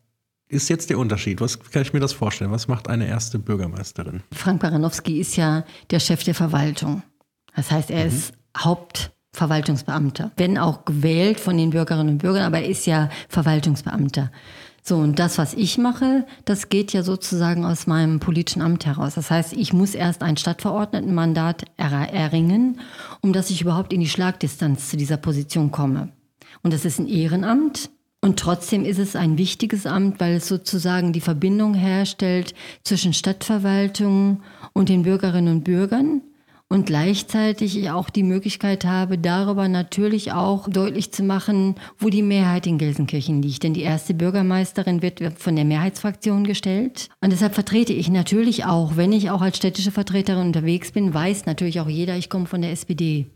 ist 0.48 0.70
jetzt 0.70 0.90
der 0.90 0.98
Unterschied? 0.98 1.42
Was 1.42 1.60
kann 1.60 1.82
ich 1.82 1.92
mir 1.92 2.00
das 2.00 2.14
vorstellen? 2.14 2.52
Was 2.52 2.70
macht 2.70 2.88
eine 2.90 3.06
erste 3.06 3.38
Bürgermeisterin? 3.38 4.24
Frank 4.34 4.62
Baranowski 4.62 5.20
ist 5.20 5.36
ja 5.36 5.66
der 5.92 6.00
Chef 6.00 6.24
der 6.24 6.36
Verwaltung. 6.36 7.04
Das 7.54 7.70
heißt, 7.70 7.92
er 7.92 8.06
ist 8.06 8.34
Hauptverwaltungsbeamter. 8.58 10.32
Wenn 10.38 10.58
auch 10.58 10.86
gewählt 10.86 11.40
von 11.40 11.58
den 11.58 11.72
Bürgerinnen 11.72 12.10
und 12.10 12.18
Bürgern, 12.20 12.44
aber 12.44 12.60
er 12.60 12.70
ist 12.70 12.86
ja 12.86 13.10
Verwaltungsbeamter. 13.28 14.32
So, 14.88 14.96
und 14.96 15.20
das, 15.20 15.38
was 15.38 15.54
ich 15.54 15.78
mache, 15.78 16.26
das 16.46 16.70
geht 16.70 16.94
ja 16.94 17.04
sozusagen 17.04 17.66
aus 17.66 17.88
meinem 17.88 18.22
politischen 18.22 18.62
Amt 18.62 18.86
heraus. 18.86 19.16
Das 19.16 19.30
heißt, 19.30 19.52
ich 19.52 19.74
muss 19.74 19.94
erst 19.94 20.22
ein 20.22 20.38
Stadtverordnetenmandat 20.38 21.66
er 21.76 21.92
erringen, 21.92 22.80
um 23.20 23.34
dass 23.34 23.50
ich 23.50 23.60
überhaupt 23.60 23.92
in 23.92 24.00
die 24.00 24.08
Schlagdistanz 24.08 24.88
zu 24.90 24.96
dieser 24.96 25.18
Position 25.18 25.72
komme. 25.72 26.14
Und 26.64 26.74
das 26.74 26.86
ist 26.86 27.00
ein 27.00 27.08
Ehrenamt. 27.10 27.90
Und 28.22 28.40
trotzdem 28.40 28.86
ist 28.86 28.98
es 28.98 29.18
ein 29.18 29.38
wichtiges 29.38 29.86
Amt, 29.86 30.22
weil 30.22 30.36
es 30.36 30.48
sozusagen 30.48 31.12
die 31.12 31.20
Verbindung 31.20 31.74
herstellt 31.74 32.56
zwischen 32.84 33.12
Stadtverwaltung 33.12 34.42
und 34.72 34.88
den 34.88 35.04
Bürgerinnen 35.04 35.58
und 35.58 35.64
Bürgern 35.66 36.22
und 36.70 36.86
gleichzeitig 36.86 37.78
ich 37.78 37.90
auch 37.92 38.10
die 38.10 38.24
Möglichkeit 38.24 38.84
habe, 38.84 39.18
darüber 39.18 39.68
natürlich 39.70 40.34
auch 40.34 40.68
deutlich 40.68 41.12
zu 41.12 41.24
machen, 41.24 41.76
wo 41.98 42.10
die 42.10 42.22
Mehrheit 42.22 42.68
in 42.68 42.78
Gelsenkirchen 42.78 43.42
liegt. 43.42 43.64
Denn 43.64 43.74
die 43.74 43.84
erste 43.84 44.14
Bürgermeisterin 44.14 45.02
wird 45.02 45.22
von 45.38 45.56
der 45.56 45.66
Mehrheitsfraktion 45.66 46.44
gestellt. 46.44 47.10
Und 47.22 47.32
deshalb 47.32 47.54
vertrete 47.54 47.94
ich 47.94 48.10
natürlich 48.10 48.66
auch, 48.66 48.98
wenn 48.98 49.14
ich 49.14 49.30
auch 49.30 49.42
als 49.42 49.58
städtische 49.58 49.92
Vertreterin 49.92 50.48
unterwegs 50.48 50.92
bin, 50.92 51.14
weiß 51.14 51.46
natürlich 51.46 51.80
auch 51.80 51.88
jeder, 51.88 52.18
ich 52.18 52.30
komme 52.30 52.48
von 52.48 52.62
der 52.62 52.72
SPD. 52.72 53.28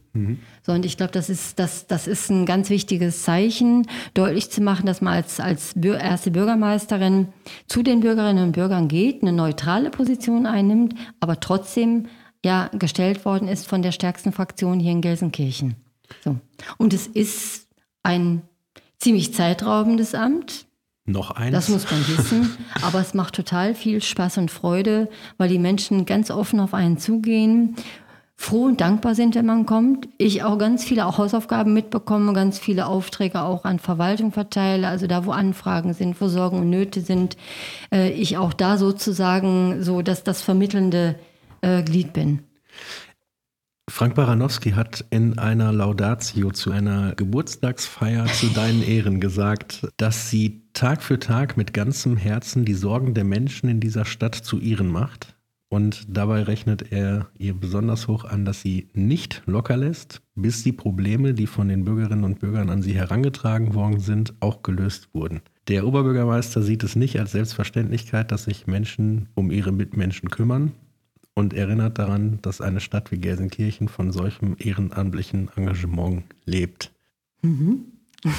So, 0.63 0.74
und 0.74 0.86
ich 0.86 0.98
glaube, 0.98 1.13
das 1.13 1.30
ist, 1.30 1.58
das, 1.58 1.88
das 1.88 2.06
ist 2.06 2.30
ein 2.30 2.46
ganz 2.46 2.70
wichtiges 2.70 3.24
Zeichen, 3.24 3.88
deutlich 4.13 4.52
zu 4.52 4.62
machen, 4.62 4.86
dass 4.86 5.00
man 5.00 5.13
als, 5.13 5.39
als 5.39 5.74
erste 5.74 6.32
Bürgermeisterin 6.32 7.30
zu 7.67 7.82
den 7.82 8.02
Bürgerinnen 8.02 8.44
und 8.44 8.52
Bürgern 8.52 8.89
geht, 8.89 9.22
eine 9.22 9.32
neutrale 9.32 9.89
Position 9.89 10.46
einnimmt, 10.46 10.96
aber 11.22 11.39
trotzdem 11.39 12.08
ja 12.44 12.70
gestellt 12.74 13.26
worden 13.26 13.48
ist 13.48 13.68
von 13.68 13.82
der 13.82 13.92
stärksten 13.92 14.32
Fraktion 14.32 14.80
hier 14.80 14.92
in 14.92 15.02
Gelsenkirchen. 15.02 15.76
So. 16.24 16.38
Und 16.78 16.94
es 16.94 17.08
ist 17.08 17.68
ein 18.04 18.42
ziemlich 19.00 19.34
zeitraubendes 19.34 20.16
Amt. 20.16 20.66
Noch 21.06 21.32
eins? 21.32 21.52
Das 21.52 21.70
muss 21.70 21.90
man 21.90 22.08
wissen. 22.08 22.58
Aber 22.82 23.00
es 23.00 23.14
macht 23.14 23.36
total 23.36 23.74
viel 23.76 24.02
Spaß 24.02 24.38
und 24.38 24.52
Freude, 24.52 25.10
weil 25.38 25.50
die 25.50 25.60
Menschen 25.60 26.06
ganz 26.06 26.30
offen 26.30 26.60
auf 26.60 26.74
einen 26.74 26.98
zugehen, 26.98 27.76
froh 28.36 28.66
und 28.66 28.82
dankbar 28.82 29.14
sind, 29.14 29.36
wenn 29.36 29.46
man 29.46 29.66
kommt. 29.66 30.08
Ich 30.18 30.44
auch 30.44 30.58
ganz 30.58 30.84
viele 30.84 31.06
auch 31.06 31.18
Hausaufgaben 31.18 31.74
mitbekomme, 31.74 32.34
ganz 32.34 32.58
viele 32.58 32.88
Aufträge 32.88 33.42
auch 33.42 33.66
an 33.66 33.78
Verwaltung 33.78 34.32
verteile, 34.32 34.88
also 34.88 35.06
da, 35.06 35.26
wo 35.26 35.32
Anfragen 35.32 35.94
sind, 35.94 36.20
wo 36.20 36.28
Sorgen 36.28 36.60
und 36.60 36.70
Nöte 36.70 37.02
sind. 37.02 37.38
Äh, 37.92 38.12
ich 38.12 38.38
auch 38.38 38.54
da 38.54 38.78
sozusagen 38.78 39.84
so, 39.84 40.02
dass 40.02 40.24
das 40.24 40.42
vermittelnde 40.42 41.16
äh, 41.62 41.84
Glied 41.84 42.13
bin. 42.13 42.39
Frank 43.89 44.15
Baranowski 44.15 44.71
hat 44.71 45.06
in 45.10 45.38
einer 45.38 45.74
Laudatio 45.74 46.52
zu 46.52 46.71
einer 46.71 47.13
Geburtstagsfeier 47.13 48.26
zu 48.26 48.47
deinen 48.47 48.82
Ehren 48.82 49.19
gesagt, 49.19 49.88
dass 49.97 50.30
sie 50.30 50.63
Tag 50.74 51.04
für 51.04 51.19
Tag 51.19 51.58
mit 51.58 51.74
ganzem 51.74 52.15
Herzen 52.15 52.63
die 52.63 52.74
Sorgen 52.74 53.13
der 53.13 53.26
Menschen 53.26 53.69
in 53.69 53.82
dieser 53.82 54.06
Stadt 54.06 54.36
zu 54.36 54.60
ihren 54.60 54.88
macht. 54.88 55.36
Und 55.67 56.06
dabei 56.10 56.43
rechnet 56.43 56.91
er 56.91 57.28
ihr 57.38 57.54
besonders 57.54 58.08
hoch 58.08 58.26
an, 58.26 58.45
dass 58.45 58.62
sie 58.62 58.89
nicht 58.93 59.41
locker 59.45 59.78
lässt, 59.78 60.21
bis 60.36 60.63
die 60.63 60.74
Probleme, 60.74 61.34
die 61.34 61.47
von 61.47 61.67
den 61.67 61.86
Bürgerinnen 61.86 62.24
und 62.24 62.39
Bürgern 62.39 62.69
an 62.69 62.82
sie 62.82 62.93
herangetragen 62.93 63.74
worden 63.74 64.00
sind, 64.00 64.34
auch 64.39 64.63
gelöst 64.63 65.10
wurden. 65.13 65.41
Der 65.67 65.86
Oberbürgermeister 65.86 66.62
sieht 66.62 66.84
es 66.84 66.95
nicht 66.95 67.19
als 67.19 67.34
Selbstverständlichkeit, 67.34 68.32
dass 68.32 68.45
sich 68.45 68.67
Menschen 68.67 69.30
um 69.36 69.52
ihre 69.52 69.71
Mitmenschen 69.71 70.30
kümmern 70.30 70.71
und 71.34 71.54
erinnert 71.54 71.98
daran, 71.98 72.39
dass 72.41 72.62
eine 72.62 72.80
Stadt 72.80 73.12
wie 73.12 73.17
Gelsenkirchen 73.17 73.88
von 73.88 74.12
solchem 74.12 74.56
ehrenamtlichen 74.60 75.50
Engagement 75.56 76.24
lebt. 76.46 76.91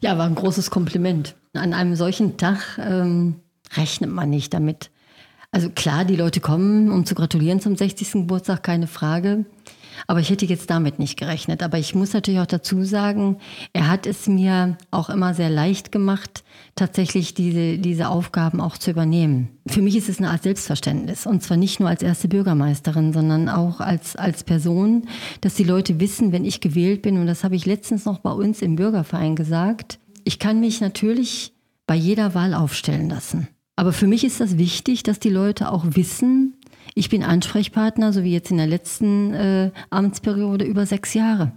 Ja, 0.00 0.18
war 0.18 0.26
ein 0.26 0.34
großes 0.34 0.70
Kompliment. 0.70 1.36
An 1.54 1.74
einem 1.74 1.96
solchen 1.96 2.36
Tag 2.36 2.78
ähm, 2.78 3.36
rechnet 3.76 4.10
man 4.10 4.30
nicht 4.30 4.52
damit. 4.52 4.90
Also 5.50 5.70
klar, 5.70 6.04
die 6.04 6.16
Leute 6.16 6.40
kommen, 6.40 6.90
um 6.90 7.04
zu 7.04 7.14
gratulieren 7.14 7.60
zum 7.60 7.76
60. 7.76 8.12
Geburtstag, 8.12 8.62
keine 8.62 8.86
Frage. 8.86 9.44
Aber 10.06 10.20
ich 10.20 10.30
hätte 10.30 10.46
jetzt 10.46 10.70
damit 10.70 10.98
nicht 10.98 11.18
gerechnet. 11.18 11.62
Aber 11.62 11.78
ich 11.78 11.94
muss 11.94 12.12
natürlich 12.12 12.40
auch 12.40 12.46
dazu 12.46 12.84
sagen, 12.84 13.38
er 13.72 13.88
hat 13.88 14.06
es 14.06 14.26
mir 14.26 14.76
auch 14.90 15.10
immer 15.10 15.34
sehr 15.34 15.50
leicht 15.50 15.92
gemacht, 15.92 16.44
tatsächlich 16.74 17.34
diese, 17.34 17.78
diese 17.78 18.08
Aufgaben 18.08 18.60
auch 18.60 18.78
zu 18.78 18.90
übernehmen. 18.90 19.48
Für 19.66 19.82
mich 19.82 19.96
ist 19.96 20.08
es 20.08 20.18
eine 20.18 20.30
Art 20.30 20.42
Selbstverständnis. 20.42 21.26
Und 21.26 21.42
zwar 21.42 21.56
nicht 21.56 21.80
nur 21.80 21.88
als 21.88 22.02
erste 22.02 22.28
Bürgermeisterin, 22.28 23.12
sondern 23.12 23.48
auch 23.48 23.80
als, 23.80 24.16
als 24.16 24.44
Person, 24.44 25.08
dass 25.40 25.54
die 25.54 25.64
Leute 25.64 26.00
wissen, 26.00 26.32
wenn 26.32 26.44
ich 26.44 26.60
gewählt 26.60 27.02
bin, 27.02 27.18
und 27.18 27.26
das 27.26 27.44
habe 27.44 27.56
ich 27.56 27.66
letztens 27.66 28.04
noch 28.04 28.18
bei 28.18 28.32
uns 28.32 28.62
im 28.62 28.76
Bürgerverein 28.76 29.36
gesagt, 29.36 29.98
ich 30.24 30.38
kann 30.38 30.60
mich 30.60 30.80
natürlich 30.80 31.52
bei 31.86 31.94
jeder 31.94 32.34
Wahl 32.34 32.54
aufstellen 32.54 33.08
lassen. 33.08 33.48
Aber 33.76 33.92
für 33.92 34.06
mich 34.06 34.24
ist 34.24 34.40
das 34.40 34.58
wichtig, 34.58 35.02
dass 35.02 35.18
die 35.18 35.30
Leute 35.30 35.70
auch 35.70 35.84
wissen, 35.90 36.54
ich 36.94 37.08
bin 37.08 37.22
Ansprechpartner, 37.22 38.12
so 38.12 38.22
wie 38.22 38.32
jetzt 38.32 38.50
in 38.50 38.58
der 38.58 38.66
letzten 38.66 39.34
äh, 39.34 39.70
Amtsperiode, 39.90 40.64
über 40.64 40.86
sechs 40.86 41.14
Jahre. 41.14 41.52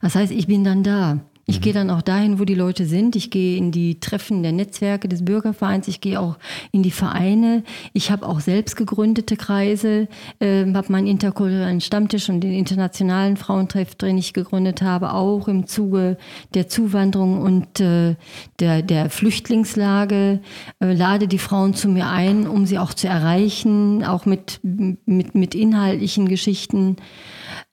Das 0.00 0.14
heißt, 0.14 0.32
ich 0.32 0.46
bin 0.46 0.64
dann 0.64 0.82
da. 0.82 1.20
Ich 1.46 1.60
gehe 1.60 1.74
dann 1.74 1.90
auch 1.90 2.00
dahin, 2.00 2.38
wo 2.38 2.44
die 2.44 2.54
Leute 2.54 2.86
sind. 2.86 3.16
Ich 3.16 3.30
gehe 3.30 3.58
in 3.58 3.70
die 3.70 4.00
Treffen 4.00 4.42
der 4.42 4.52
Netzwerke 4.52 5.08
des 5.08 5.24
Bürgervereins. 5.24 5.88
Ich 5.88 6.00
gehe 6.00 6.18
auch 6.18 6.36
in 6.72 6.82
die 6.82 6.90
Vereine. 6.90 7.62
Ich 7.92 8.10
habe 8.10 8.26
auch 8.26 8.40
selbst 8.40 8.76
gegründete 8.76 9.36
Kreise, 9.36 10.08
äh, 10.38 10.64
habe 10.72 10.92
meinen 10.92 11.06
interkulturellen 11.06 11.82
Stammtisch 11.82 12.30
und 12.30 12.40
den 12.40 12.54
internationalen 12.54 13.36
Frauentreff, 13.36 13.94
den 13.94 14.16
ich 14.16 14.32
gegründet 14.32 14.80
habe, 14.80 15.12
auch 15.12 15.46
im 15.48 15.66
Zuge 15.66 16.16
der 16.54 16.68
Zuwanderung 16.68 17.42
und 17.42 17.78
äh, 17.78 18.16
der, 18.58 18.82
der 18.82 19.10
Flüchtlingslage. 19.10 20.40
Äh, 20.80 20.94
lade 20.94 21.28
die 21.28 21.38
Frauen 21.38 21.74
zu 21.74 21.88
mir 21.88 22.08
ein, 22.08 22.48
um 22.48 22.64
sie 22.64 22.78
auch 22.78 22.94
zu 22.94 23.06
erreichen, 23.06 24.02
auch 24.02 24.24
mit, 24.24 24.60
mit, 24.62 25.34
mit 25.34 25.54
inhaltlichen 25.54 26.26
Geschichten. 26.26 26.96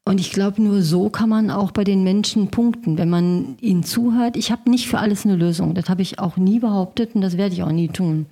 Und 0.04 0.20
ich 0.20 0.32
glaube, 0.32 0.62
nur 0.62 0.82
so 0.82 1.10
kann 1.10 1.30
man 1.30 1.52
auch 1.52 1.72
bei 1.72 1.84
den 1.84 2.04
Menschen 2.04 2.48
punkten, 2.48 2.98
wenn 2.98 3.10
man 3.10 3.58
ihnen 3.62 3.84
zuhört. 3.84 4.36
Ich 4.36 4.52
habe 4.52 4.70
nicht 4.70 4.88
für 4.88 4.98
alles 4.98 5.26
eine 5.26 5.36
Lösung. 5.36 5.76
Das 5.76 5.90
habe 5.90 6.02
ich 6.02 6.18
auch 6.18 6.38
nie 6.38 6.60
behauptet 6.60 7.14
und 7.14 7.22
das 7.22 7.38
werde 7.38 7.54
ich 7.54 7.62
auch 7.62 7.72
nie 7.72 7.88
tun. 7.88 8.26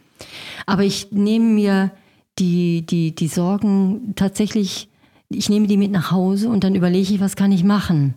Aber 0.66 0.84
ich 0.84 1.12
nehme 1.12 1.46
mir 1.46 1.92
die, 2.40 2.86
die, 2.86 3.14
die 3.14 3.28
Sorgen 3.28 4.14
tatsächlich, 4.16 4.90
ich 5.30 5.50
nehme 5.50 5.68
die 5.68 5.78
mit 5.78 5.92
nach 5.92 6.12
Hause 6.12 6.50
und 6.50 6.64
dann 6.64 6.74
überlege 6.74 7.14
ich, 7.14 7.20
was 7.20 7.36
kann 7.36 7.52
ich 7.52 7.64
machen. 7.64 8.16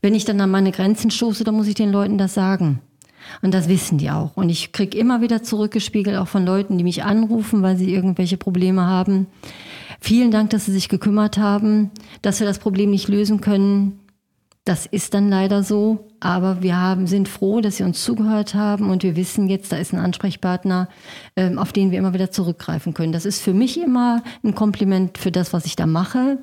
Wenn 0.00 0.14
ich 0.14 0.24
dann 0.24 0.40
an 0.40 0.50
meine 0.50 0.72
Grenzen 0.72 1.10
stoße, 1.10 1.44
dann 1.44 1.54
muss 1.54 1.68
ich 1.68 1.74
den 1.74 1.92
Leuten 1.92 2.16
das 2.16 2.34
sagen. 2.34 2.80
Und 3.42 3.54
das 3.54 3.68
wissen 3.68 3.98
die 3.98 4.10
auch. 4.10 4.36
Und 4.36 4.48
ich 4.48 4.72
kriege 4.72 4.96
immer 4.96 5.20
wieder 5.20 5.42
zurückgespiegelt, 5.42 6.16
auch 6.16 6.28
von 6.28 6.44
Leuten, 6.44 6.78
die 6.78 6.84
mich 6.84 7.04
anrufen, 7.04 7.62
weil 7.62 7.76
sie 7.76 7.92
irgendwelche 7.92 8.36
Probleme 8.36 8.86
haben. 8.86 9.26
Vielen 10.04 10.30
Dank, 10.30 10.50
dass 10.50 10.66
Sie 10.66 10.72
sich 10.72 10.90
gekümmert 10.90 11.38
haben, 11.38 11.90
dass 12.20 12.38
wir 12.38 12.46
das 12.46 12.58
Problem 12.58 12.90
nicht 12.90 13.08
lösen 13.08 13.40
können. 13.40 14.00
Das 14.66 14.84
ist 14.84 15.14
dann 15.14 15.30
leider 15.30 15.62
so, 15.62 16.10
aber 16.20 16.60
wir 16.60 16.78
haben, 16.78 17.06
sind 17.06 17.26
froh, 17.26 17.62
dass 17.62 17.78
Sie 17.78 17.84
uns 17.84 18.04
zugehört 18.04 18.54
haben 18.54 18.90
und 18.90 19.02
wir 19.02 19.16
wissen 19.16 19.48
jetzt, 19.48 19.72
da 19.72 19.78
ist 19.78 19.94
ein 19.94 19.98
Ansprechpartner, 19.98 20.90
ähm, 21.36 21.58
auf 21.58 21.72
den 21.72 21.90
wir 21.90 21.98
immer 21.98 22.12
wieder 22.12 22.30
zurückgreifen 22.30 22.92
können. 22.92 23.14
Das 23.14 23.24
ist 23.24 23.40
für 23.40 23.54
mich 23.54 23.80
immer 23.80 24.22
ein 24.42 24.54
Kompliment 24.54 25.16
für 25.16 25.32
das, 25.32 25.54
was 25.54 25.64
ich 25.64 25.74
da 25.74 25.86
mache. 25.86 26.36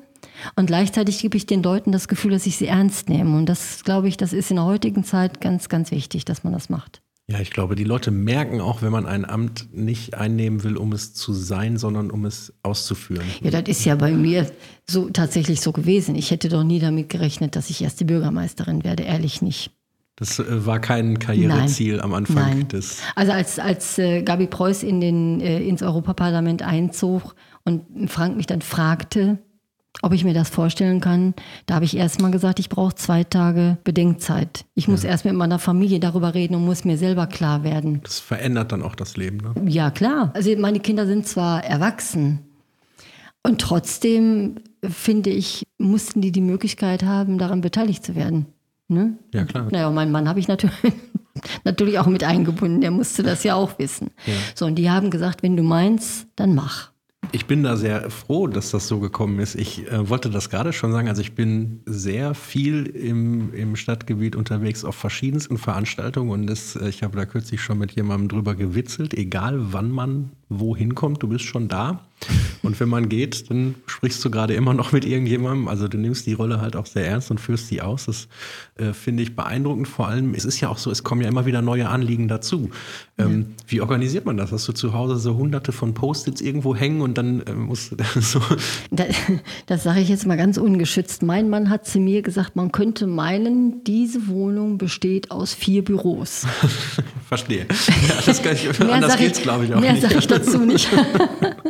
Und 0.56 0.66
gleichzeitig 0.66 1.20
gebe 1.20 1.36
ich 1.36 1.46
den 1.46 1.62
Leuten 1.62 1.92
das 1.92 2.08
Gefühl, 2.08 2.32
dass 2.32 2.46
ich 2.46 2.56
sie 2.56 2.66
ernst 2.66 3.08
nehme. 3.08 3.36
Und 3.36 3.46
das, 3.46 3.84
glaube 3.84 4.08
ich, 4.08 4.16
das 4.16 4.32
ist 4.32 4.50
in 4.50 4.56
der 4.56 4.64
heutigen 4.64 5.04
Zeit 5.04 5.40
ganz, 5.40 5.68
ganz 5.68 5.92
wichtig, 5.92 6.24
dass 6.24 6.42
man 6.42 6.52
das 6.52 6.68
macht. 6.68 7.00
Ja, 7.32 7.40
ich 7.40 7.50
glaube, 7.50 7.76
die 7.76 7.84
Leute 7.84 8.10
merken 8.10 8.60
auch, 8.60 8.82
wenn 8.82 8.92
man 8.92 9.06
ein 9.06 9.24
Amt 9.24 9.68
nicht 9.72 10.12
einnehmen 10.12 10.64
will, 10.64 10.76
um 10.76 10.92
es 10.92 11.14
zu 11.14 11.32
sein, 11.32 11.78
sondern 11.78 12.10
um 12.10 12.26
es 12.26 12.52
auszuführen. 12.62 13.24
Ja, 13.40 13.50
das 13.50 13.62
ist 13.66 13.86
ja 13.86 13.94
bei 13.94 14.12
mir 14.12 14.52
so 14.86 15.08
tatsächlich 15.08 15.62
so 15.62 15.72
gewesen. 15.72 16.14
Ich 16.14 16.30
hätte 16.30 16.50
doch 16.50 16.62
nie 16.62 16.78
damit 16.78 17.08
gerechnet, 17.08 17.56
dass 17.56 17.70
ich 17.70 17.80
erst 17.80 18.00
die 18.00 18.04
Bürgermeisterin 18.04 18.84
werde, 18.84 19.04
ehrlich 19.04 19.40
nicht. 19.40 19.70
Das 20.16 20.40
äh, 20.40 20.66
war 20.66 20.78
kein 20.78 21.18
Karriereziel 21.18 21.96
Nein. 21.96 22.04
am 22.04 22.12
Anfang 22.12 22.50
Nein. 22.50 22.68
des. 22.68 22.98
Also 23.14 23.32
als, 23.32 23.58
als 23.58 23.98
äh, 23.98 24.20
Gabi 24.20 24.46
Preuß 24.46 24.82
in 24.82 25.00
den, 25.00 25.40
äh, 25.40 25.62
ins 25.62 25.82
Europaparlament 25.82 26.60
einzog 26.60 27.34
und 27.64 28.10
Frank 28.10 28.36
mich 28.36 28.46
dann 28.46 28.60
fragte, 28.60 29.38
ob 30.00 30.12
ich 30.12 30.24
mir 30.24 30.34
das 30.34 30.48
vorstellen 30.48 31.00
kann. 31.00 31.34
Da 31.66 31.74
habe 31.74 31.84
ich 31.84 31.96
erst 31.96 32.20
mal 32.20 32.30
gesagt, 32.30 32.58
ich 32.58 32.68
brauche 32.68 32.94
zwei 32.94 33.24
Tage 33.24 33.76
Bedenkzeit. 33.84 34.64
Ich 34.74 34.88
muss 34.88 35.02
ja. 35.02 35.10
erst 35.10 35.24
mit 35.24 35.34
meiner 35.34 35.58
Familie 35.58 36.00
darüber 36.00 36.34
reden 36.34 36.54
und 36.54 36.64
muss 36.64 36.84
mir 36.84 36.96
selber 36.96 37.26
klar 37.26 37.62
werden. 37.62 38.00
Das 38.02 38.18
verändert 38.18 38.72
dann 38.72 38.82
auch 38.82 38.94
das 38.94 39.16
Leben, 39.16 39.38
ne? 39.38 39.54
Ja, 39.70 39.90
klar. 39.90 40.30
Also 40.34 40.54
meine 40.56 40.80
Kinder 40.80 41.06
sind 41.06 41.26
zwar 41.26 41.64
erwachsen 41.64 42.40
und 43.42 43.60
trotzdem 43.60 44.56
finde 44.82 45.30
ich, 45.30 45.66
mussten 45.78 46.20
die 46.20 46.32
die 46.32 46.40
Möglichkeit 46.40 47.02
haben, 47.02 47.38
daran 47.38 47.60
beteiligt 47.60 48.04
zu 48.04 48.14
werden. 48.14 48.46
Ne? 48.88 49.16
Ja, 49.32 49.44
klar. 49.44 49.68
Naja, 49.70 49.90
meinen 49.90 50.12
Mann 50.12 50.28
habe 50.28 50.38
ich 50.38 50.48
natürlich, 50.48 50.76
natürlich 51.64 51.98
auch 51.98 52.06
mit 52.06 52.24
eingebunden. 52.24 52.80
Der 52.80 52.90
musste 52.90 53.22
das 53.22 53.42
ja 53.42 53.54
auch 53.54 53.78
wissen. 53.78 54.10
Ja. 54.26 54.34
So, 54.54 54.66
und 54.66 54.76
die 54.76 54.90
haben 54.90 55.10
gesagt, 55.10 55.42
wenn 55.42 55.56
du 55.56 55.62
meinst, 55.62 56.26
dann 56.36 56.54
mach. 56.54 56.91
Ich 57.30 57.46
bin 57.46 57.62
da 57.62 57.76
sehr 57.76 58.10
froh, 58.10 58.46
dass 58.46 58.72
das 58.72 58.88
so 58.88 58.98
gekommen 58.98 59.38
ist. 59.38 59.54
Ich 59.54 59.90
äh, 59.90 60.08
wollte 60.08 60.28
das 60.28 60.50
gerade 60.50 60.72
schon 60.72 60.92
sagen. 60.92 61.08
Also 61.08 61.22
ich 61.22 61.34
bin 61.34 61.80
sehr 61.86 62.34
viel 62.34 62.86
im, 62.86 63.54
im 63.54 63.76
Stadtgebiet 63.76 64.36
unterwegs 64.36 64.84
auf 64.84 64.96
verschiedensten 64.96 65.56
Veranstaltungen 65.56 66.30
und 66.30 66.46
das, 66.46 66.76
äh, 66.76 66.88
ich 66.88 67.02
habe 67.02 67.16
da 67.16 67.24
kürzlich 67.24 67.60
schon 67.62 67.78
mit 67.78 67.92
jemandem 67.92 68.28
drüber 68.28 68.54
gewitzelt. 68.54 69.14
Egal 69.14 69.72
wann 69.72 69.90
man 69.90 70.32
wohin 70.48 70.94
kommt, 70.94 71.22
du 71.22 71.28
bist 71.28 71.44
schon 71.44 71.68
da. 71.68 72.00
Und 72.62 72.78
wenn 72.78 72.88
man 72.88 73.08
geht, 73.08 73.50
dann 73.50 73.74
sprichst 73.86 74.24
du 74.24 74.30
gerade 74.30 74.54
immer 74.54 74.72
noch 74.72 74.92
mit 74.92 75.04
irgendjemandem. 75.04 75.68
Also 75.68 75.88
du 75.88 75.98
nimmst 75.98 76.26
die 76.26 76.32
Rolle 76.34 76.60
halt 76.60 76.76
auch 76.76 76.86
sehr 76.86 77.06
ernst 77.06 77.30
und 77.30 77.40
führst 77.40 77.68
sie 77.68 77.82
aus. 77.82 78.06
Das 78.06 78.28
äh, 78.76 78.92
finde 78.92 79.22
ich 79.24 79.34
beeindruckend. 79.34 79.88
Vor 79.88 80.06
allem, 80.06 80.34
es 80.34 80.44
ist 80.44 80.60
ja 80.60 80.68
auch 80.68 80.78
so, 80.78 80.90
es 80.90 81.02
kommen 81.02 81.22
ja 81.22 81.28
immer 81.28 81.44
wieder 81.44 81.60
neue 81.60 81.88
Anliegen 81.88 82.28
dazu. 82.28 82.70
Ähm, 83.18 83.40
ja. 83.40 83.64
Wie 83.66 83.80
organisiert 83.80 84.26
man 84.26 84.36
das? 84.36 84.52
Hast 84.52 84.68
du 84.68 84.72
zu 84.72 84.92
Hause 84.92 85.16
so 85.16 85.36
hunderte 85.36 85.72
von 85.72 85.94
Post-its 85.94 86.40
irgendwo 86.40 86.76
hängen 86.76 87.00
und 87.00 87.18
dann 87.18 87.40
äh, 87.42 87.52
musst 87.52 87.92
du 87.92 87.96
so. 88.20 88.40
Das, 88.90 89.08
das 89.66 89.82
sage 89.82 90.00
ich 90.00 90.08
jetzt 90.08 90.26
mal 90.26 90.36
ganz 90.36 90.56
ungeschützt. 90.56 91.22
Mein 91.22 91.50
Mann 91.50 91.68
hat 91.68 91.86
zu 91.86 91.98
mir 91.98 92.22
gesagt, 92.22 92.54
man 92.54 92.70
könnte 92.70 93.08
meinen, 93.08 93.82
diese 93.84 94.28
Wohnung 94.28 94.78
besteht 94.78 95.30
aus 95.32 95.52
vier 95.52 95.82
Büros. 95.82 96.46
Verstehe. 97.28 97.66
Ja, 98.08 98.14
das 98.24 98.42
kann 98.42 98.54
ich, 98.54 98.80
anders 98.80 99.16
geht 99.16 99.32
es, 99.32 99.42
glaube 99.42 99.64
ich, 99.64 99.74
auch 99.74 99.80
mehr 99.80 99.94
nicht. 99.94 100.02
Mehr 100.02 100.10
sage 100.10 100.20
ich 100.20 100.26
dazu 100.26 100.58
nicht. 100.58 100.88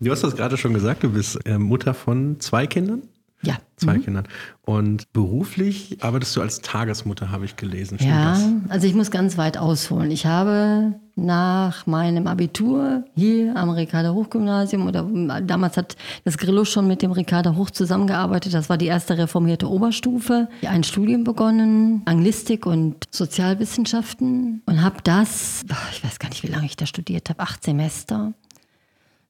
Du 0.00 0.10
hast 0.10 0.22
das 0.22 0.36
gerade 0.36 0.56
schon 0.56 0.74
gesagt, 0.74 1.02
du 1.02 1.10
bist 1.10 1.38
äh, 1.44 1.58
Mutter 1.58 1.92
von 1.92 2.38
zwei 2.40 2.66
Kindern? 2.66 3.02
Ja. 3.42 3.56
Zwei 3.76 3.94
mhm. 3.94 4.04
Kindern. 4.04 4.28
Und 4.62 5.12
beruflich 5.12 5.98
arbeitest 6.02 6.34
du 6.34 6.40
als 6.40 6.60
Tagesmutter, 6.60 7.30
habe 7.30 7.44
ich 7.44 7.54
gelesen. 7.54 7.96
Stimmt 7.96 8.10
ja, 8.10 8.32
das? 8.32 8.44
also 8.68 8.86
ich 8.86 8.94
muss 8.94 9.12
ganz 9.12 9.38
weit 9.38 9.56
ausholen. 9.56 10.10
Ich 10.10 10.26
habe 10.26 10.94
nach 11.14 11.86
meinem 11.86 12.26
Abitur 12.26 13.04
hier 13.14 13.56
am 13.56 13.70
Ricarda 13.70 14.12
Hochgymnasium 14.12 14.86
oder 14.86 15.04
damals 15.42 15.76
hat 15.76 15.96
das 16.24 16.38
Grillo 16.38 16.64
schon 16.64 16.88
mit 16.88 17.02
dem 17.02 17.12
Ricarda 17.12 17.54
Hoch 17.54 17.70
zusammengearbeitet. 17.70 18.54
Das 18.54 18.68
war 18.68 18.76
die 18.76 18.86
erste 18.86 19.16
reformierte 19.16 19.70
Oberstufe. 19.70 20.48
Ein 20.66 20.82
Studium 20.82 21.22
begonnen, 21.22 22.02
Anglistik 22.04 22.66
und 22.66 23.04
Sozialwissenschaften 23.10 24.62
und 24.66 24.82
habe 24.82 24.96
das, 25.04 25.64
ich 25.92 26.04
weiß 26.04 26.18
gar 26.18 26.28
nicht, 26.28 26.42
wie 26.42 26.48
lange 26.48 26.66
ich 26.66 26.76
da 26.76 26.86
studiert 26.86 27.30
habe, 27.30 27.40
acht 27.40 27.62
Semester 27.62 28.32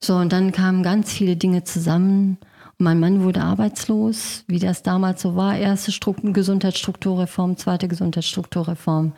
so, 0.01 0.17
und 0.17 0.33
dann 0.33 0.53
kamen 0.53 0.83
ganz 0.83 1.13
viele 1.13 1.37
Dinge 1.37 1.65
zusammen. 1.65 2.39
mein 2.81 3.01
Mann 3.01 3.25
wurde 3.25 3.43
arbeitslos, 3.43 4.45
wie 4.47 4.61
das 4.61 4.85
damals 4.85 5.23
so 5.23 5.35
war. 5.35 5.57
Erste 5.57 5.91
Struktur, 5.91 6.33
Gesundheitsstrukturreform, 6.33 7.57
zweite 7.57 7.89
Gesundheitsstrukturreform. 7.89 9.13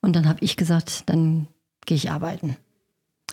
Und 0.00 0.16
dann 0.16 0.28
habe 0.28 0.40
ich 0.42 0.56
gesagt, 0.56 1.08
dann 1.08 1.46
gehe 1.86 1.96
ich 1.96 2.10
arbeiten. 2.10 2.56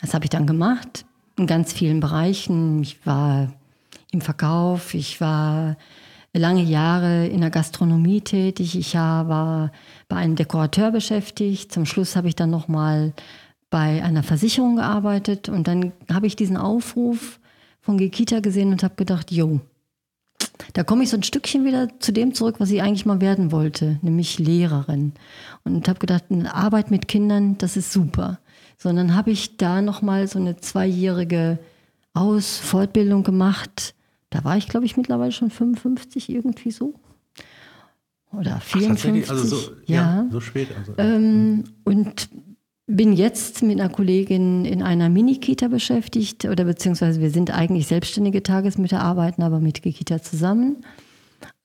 Das 0.02 0.14
habe 0.14 0.26
ich 0.26 0.30
dann 0.30 0.46
gemacht 0.46 1.06
in 1.38 1.48
ganz 1.48 1.74
vielen 1.74 2.00
Bereichen. 2.00 2.84
Ich 2.84 3.04
war 3.06 3.52
im 4.12 4.22
Verkauf, 4.22 4.94
ich 4.94 5.20
war 5.20 5.78
lange 6.34 6.64
Jahre 6.64 7.28
in 7.28 7.42
der 7.42 7.50
Gastronomie 7.50 8.22
tätig, 8.22 8.76
ich 8.76 8.96
war 8.96 9.72
bei 10.08 10.16
einem 10.16 10.36
Dekorateur 10.36 10.92
beschäftigt. 10.92 11.72
Zum 11.72 11.86
Schluss 11.86 12.16
habe 12.16 12.28
ich 12.28 12.36
dann 12.36 12.52
noch 12.52 12.68
mal 12.68 13.14
bei 13.74 14.04
einer 14.04 14.22
Versicherung 14.22 14.76
gearbeitet 14.76 15.50
und 15.50 15.68
dann 15.68 15.94
habe 16.08 16.28
ich 16.28 16.36
diesen 16.36 16.58
Aufruf 16.58 17.40
von 17.82 17.98
Gekita 17.98 18.40
gesehen 18.40 18.72
und 18.72 18.84
habe 18.84 18.94
gedacht, 18.94 19.32
jo, 19.32 19.62
da 20.74 20.84
komme 20.84 21.02
ich 21.02 21.10
so 21.10 21.18
ein 21.18 21.24
Stückchen 21.24 21.66
wieder 21.66 21.88
zu 21.98 22.14
dem 22.14 22.36
zurück, 22.36 22.58
was 22.60 22.70
ich 22.70 22.84
eigentlich 22.84 23.08
mal 23.08 23.20
werden 23.20 23.52
wollte, 23.52 23.98
nämlich 24.04 24.38
Lehrerin. 24.38 25.14
Und 25.64 25.88
habe 25.88 25.98
gedacht, 25.98 26.26
eine 26.30 26.54
Arbeit 26.54 26.92
mit 26.92 27.08
Kindern, 27.08 27.58
das 27.58 27.76
ist 27.76 27.92
super. 27.92 28.38
So, 28.78 28.90
und 28.90 28.96
dann 28.98 29.16
habe 29.16 29.32
ich 29.32 29.58
da 29.58 29.82
nochmal 29.82 30.28
so 30.28 30.38
eine 30.38 30.58
zweijährige 30.58 31.58
Aus-, 32.14 32.60
Fortbildung 32.60 33.24
gemacht. 33.24 33.96
Da 34.30 34.44
war 34.44 34.56
ich, 34.56 34.68
glaube 34.68 34.86
ich, 34.86 34.98
mittlerweile 34.98 35.32
schon 35.32 35.50
55, 35.50 36.30
irgendwie 36.30 36.70
so. 36.70 36.94
Oder 38.32 38.60
54. 38.60 39.26
Ach, 39.26 39.32
also 39.32 39.56
so, 39.56 39.72
ja, 39.88 39.96
ja, 39.96 40.28
so 40.32 40.40
spät. 40.40 40.68
Also. 40.78 40.94
Ähm, 41.00 41.64
und 41.84 42.30
bin 42.88 43.14
jetzt 43.14 43.64
mit 43.64 43.80
einer 43.80 43.90
Kollegin 43.90 44.66
in 44.66 44.82
einer 44.82 45.10
Mini-Kita 45.10 45.68
beschäftigt 45.70 46.46
oder 46.46 46.66
beziehungsweise 46.66 47.22
wir 47.22 47.30
sind 47.30 47.52
eigentlich 47.52 47.88
selbstständige 47.88 48.44
Tagesmütter, 48.44 49.02
arbeiten 49.02 49.42
aber 49.42 49.60
mit 49.60 49.82
Kita 49.82 50.22
zusammen 50.22 50.84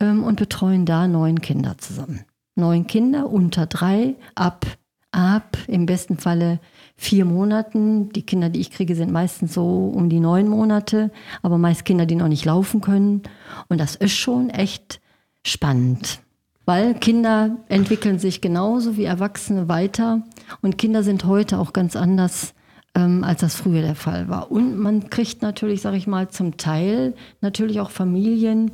ähm, 0.01 0.23
und 0.23 0.39
betreuen 0.39 0.87
da 0.87 1.09
neun 1.09 1.41
Kinder 1.41 1.77
zusammen. 1.79 2.25
Neun 2.55 2.87
Kinder 2.87 3.31
unter 3.31 3.67
drei, 3.67 4.15
ab, 4.35 4.67
ab 5.11 5.59
im 5.67 5.87
besten 5.87 6.19
Falle 6.19 6.61
vier 6.97 7.25
Monaten. 7.25 8.11
Die 8.11 8.23
Kinder, 8.23 8.49
die 8.49 8.61
ich 8.61 8.71
kriege, 8.71 8.95
sind 8.95 9.11
meistens 9.11 9.55
so 9.55 9.93
um 9.95 10.09
die 10.09 10.21
neun 10.21 10.49
Monate, 10.49 11.11
aber 11.43 11.59
meist 11.59 11.85
Kinder, 11.85 12.07
die 12.07 12.17
noch 12.17 12.29
nicht 12.29 12.45
laufen 12.45 12.81
können. 12.81 13.23
Und 13.69 13.79
das 13.79 13.97
ist 13.97 14.13
schon 14.13 14.51
echt 14.51 15.01
spannend 15.45 16.21
weil 16.69 16.93
Kinder 16.93 17.57
entwickeln 17.71 18.19
sich 18.19 18.43
genauso 18.43 18.99
wie 18.99 19.05
Erwachsene 19.05 19.71
weiter 19.71 20.21
und 20.61 20.77
Kinder 20.77 21.03
sind 21.03 21.25
heute 21.25 21.59
auch 21.59 21.73
ganz 21.73 21.97
anders, 21.97 22.53
ähm, 22.95 23.25
als 23.25 23.41
das 23.41 23.55
früher 23.55 23.81
der 23.81 23.95
Fall 23.95 24.29
war. 24.29 24.51
Und 24.51 24.77
man 24.77 25.09
kriegt 25.09 25.41
natürlich, 25.41 25.81
sage 25.81 25.97
ich 25.97 26.07
mal, 26.07 26.29
zum 26.29 26.59
Teil 26.59 27.15
natürlich 27.41 27.81
auch 27.81 27.89
Familien, 27.89 28.71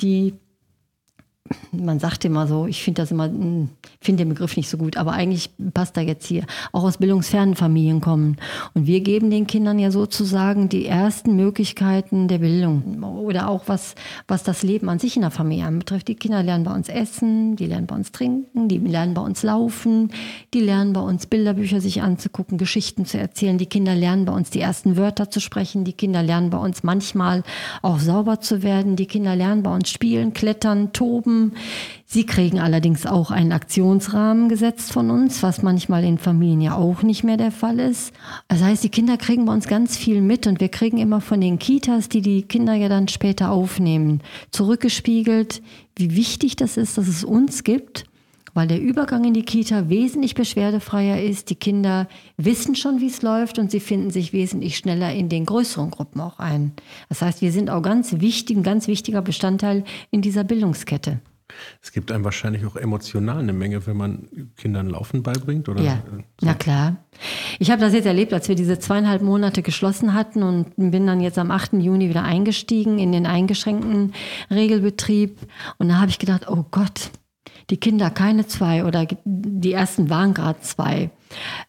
die 0.00 0.34
man 1.72 1.98
sagt 1.98 2.24
immer 2.24 2.46
so, 2.46 2.66
ich 2.66 2.82
finde 2.82 3.02
das 3.02 3.10
immer, 3.10 3.24
hm, 3.24 3.70
finde 4.00 4.24
den 4.24 4.28
Begriff 4.30 4.56
nicht 4.56 4.68
so 4.68 4.76
gut, 4.76 4.96
aber 4.96 5.12
eigentlich 5.12 5.50
passt 5.74 5.96
er 5.96 6.02
jetzt 6.02 6.26
hier, 6.26 6.44
auch 6.72 6.84
aus 6.84 6.98
bildungsfernen 6.98 7.56
Familien 7.56 8.00
kommen. 8.00 8.36
Und 8.74 8.86
wir 8.86 9.00
geben 9.00 9.30
den 9.30 9.46
Kindern 9.46 9.78
ja 9.78 9.90
sozusagen 9.90 10.68
die 10.68 10.86
ersten 10.86 11.36
Möglichkeiten 11.36 12.28
der 12.28 12.38
Bildung 12.38 13.02
oder 13.02 13.48
auch 13.48 13.64
was, 13.66 13.94
was 14.28 14.42
das 14.42 14.62
Leben 14.62 14.88
an 14.88 14.98
sich 14.98 15.16
in 15.16 15.22
der 15.22 15.30
Familie 15.30 15.66
anbetrifft. 15.66 16.08
Die 16.08 16.14
Kinder 16.14 16.42
lernen 16.42 16.64
bei 16.64 16.74
uns 16.74 16.88
essen, 16.88 17.56
die 17.56 17.66
lernen 17.66 17.86
bei 17.86 17.96
uns 17.96 18.12
trinken, 18.12 18.68
die 18.68 18.78
lernen 18.78 19.14
bei 19.14 19.22
uns 19.22 19.42
laufen, 19.42 20.10
die 20.54 20.60
lernen 20.60 20.92
bei 20.92 21.00
uns 21.00 21.26
Bilderbücher 21.26 21.80
sich 21.80 22.02
anzugucken, 22.02 22.58
Geschichten 22.58 23.06
zu 23.06 23.18
erzählen. 23.18 23.58
Die 23.58 23.66
Kinder 23.66 23.94
lernen 23.94 24.24
bei 24.24 24.32
uns 24.32 24.50
die 24.50 24.60
ersten 24.60 24.96
Wörter 24.96 25.30
zu 25.30 25.40
sprechen. 25.40 25.84
Die 25.84 25.92
Kinder 25.92 26.22
lernen 26.22 26.50
bei 26.50 26.58
uns 26.58 26.82
manchmal 26.82 27.42
auch 27.82 27.98
sauber 27.98 28.40
zu 28.40 28.62
werden. 28.62 28.96
Die 28.96 29.06
Kinder 29.06 29.34
lernen 29.34 29.62
bei 29.62 29.74
uns 29.74 29.90
spielen, 29.90 30.32
klettern, 30.32 30.92
toben. 30.92 31.41
Sie 32.06 32.26
kriegen 32.26 32.60
allerdings 32.60 33.06
auch 33.06 33.30
einen 33.30 33.52
Aktionsrahmen 33.52 34.48
gesetzt 34.48 34.92
von 34.92 35.10
uns, 35.10 35.42
was 35.42 35.62
manchmal 35.62 36.04
in 36.04 36.18
Familien 36.18 36.60
ja 36.60 36.76
auch 36.76 37.02
nicht 37.02 37.24
mehr 37.24 37.38
der 37.38 37.50
Fall 37.50 37.78
ist. 37.78 38.12
Das 38.48 38.62
heißt, 38.62 38.84
die 38.84 38.90
Kinder 38.90 39.16
kriegen 39.16 39.46
bei 39.46 39.52
uns 39.52 39.66
ganz 39.66 39.96
viel 39.96 40.20
mit 40.20 40.46
und 40.46 40.60
wir 40.60 40.68
kriegen 40.68 40.98
immer 40.98 41.20
von 41.20 41.40
den 41.40 41.58
Kitas, 41.58 42.08
die 42.08 42.20
die 42.20 42.42
Kinder 42.42 42.74
ja 42.74 42.88
dann 42.88 43.08
später 43.08 43.50
aufnehmen, 43.50 44.20
zurückgespiegelt, 44.50 45.62
wie 45.96 46.14
wichtig 46.14 46.56
das 46.56 46.76
ist, 46.76 46.98
dass 46.98 47.08
es 47.08 47.24
uns 47.24 47.64
gibt 47.64 48.04
weil 48.54 48.68
der 48.68 48.80
Übergang 48.80 49.24
in 49.24 49.34
die 49.34 49.44
Kita 49.44 49.88
wesentlich 49.88 50.34
beschwerdefreier 50.34 51.22
ist. 51.22 51.50
Die 51.50 51.54
Kinder 51.54 52.08
wissen 52.36 52.74
schon, 52.74 53.00
wie 53.00 53.06
es 53.06 53.22
läuft 53.22 53.58
und 53.58 53.70
sie 53.70 53.80
finden 53.80 54.10
sich 54.10 54.32
wesentlich 54.32 54.76
schneller 54.76 55.12
in 55.12 55.28
den 55.28 55.46
größeren 55.46 55.90
Gruppen 55.90 56.20
auch 56.20 56.38
ein. 56.38 56.72
Das 57.08 57.22
heißt, 57.22 57.40
wir 57.40 57.52
sind 57.52 57.70
auch 57.70 57.82
ganz 57.82 58.20
wichtig, 58.20 58.56
ein 58.56 58.62
ganz 58.62 58.88
wichtiger 58.88 59.22
Bestandteil 59.22 59.84
in 60.10 60.22
dieser 60.22 60.44
Bildungskette. 60.44 61.20
Es 61.82 61.92
gibt 61.92 62.12
einem 62.12 62.24
wahrscheinlich 62.24 62.64
auch 62.64 62.76
emotional 62.76 63.38
eine 63.38 63.52
Menge, 63.52 63.86
wenn 63.86 63.96
man 63.96 64.28
Kindern 64.56 64.88
Laufen 64.88 65.22
beibringt, 65.22 65.68
oder? 65.68 65.82
Ja, 65.82 66.02
so. 66.10 66.18
na 66.40 66.54
klar. 66.54 66.96
Ich 67.58 67.70
habe 67.70 67.80
das 67.80 67.92
jetzt 67.92 68.06
erlebt, 68.06 68.32
als 68.32 68.48
wir 68.48 68.54
diese 68.54 68.78
zweieinhalb 68.78 69.22
Monate 69.22 69.62
geschlossen 69.62 70.14
hatten 70.14 70.42
und 70.42 70.76
bin 70.76 71.06
dann 71.06 71.20
jetzt 71.20 71.38
am 71.38 71.50
8. 71.50 71.74
Juni 71.74 72.08
wieder 72.08 72.22
eingestiegen 72.22 72.98
in 72.98 73.12
den 73.12 73.26
eingeschränkten 73.26 74.12
Regelbetrieb. 74.50 75.38
Und 75.78 75.88
da 75.88 76.00
habe 76.00 76.10
ich 76.10 76.18
gedacht, 76.18 76.48
oh 76.48 76.64
Gott, 76.70 77.10
die 77.70 77.76
Kinder 77.76 78.10
keine 78.10 78.46
zwei 78.46 78.84
oder 78.84 79.06
die 79.24 79.72
ersten 79.72 80.10
waren 80.10 80.34
gerade 80.34 80.60
zwei. 80.60 81.10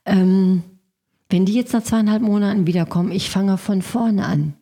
Ähm, 0.05 0.63
wenn 1.29 1.45
die 1.45 1.53
jetzt 1.53 1.73
nach 1.73 1.83
zweieinhalb 1.83 2.21
Monaten 2.21 2.67
wiederkommen, 2.67 3.11
ich 3.11 3.29
fange 3.29 3.57
von 3.57 3.81
vorne 3.81 4.25
an. 4.25 4.53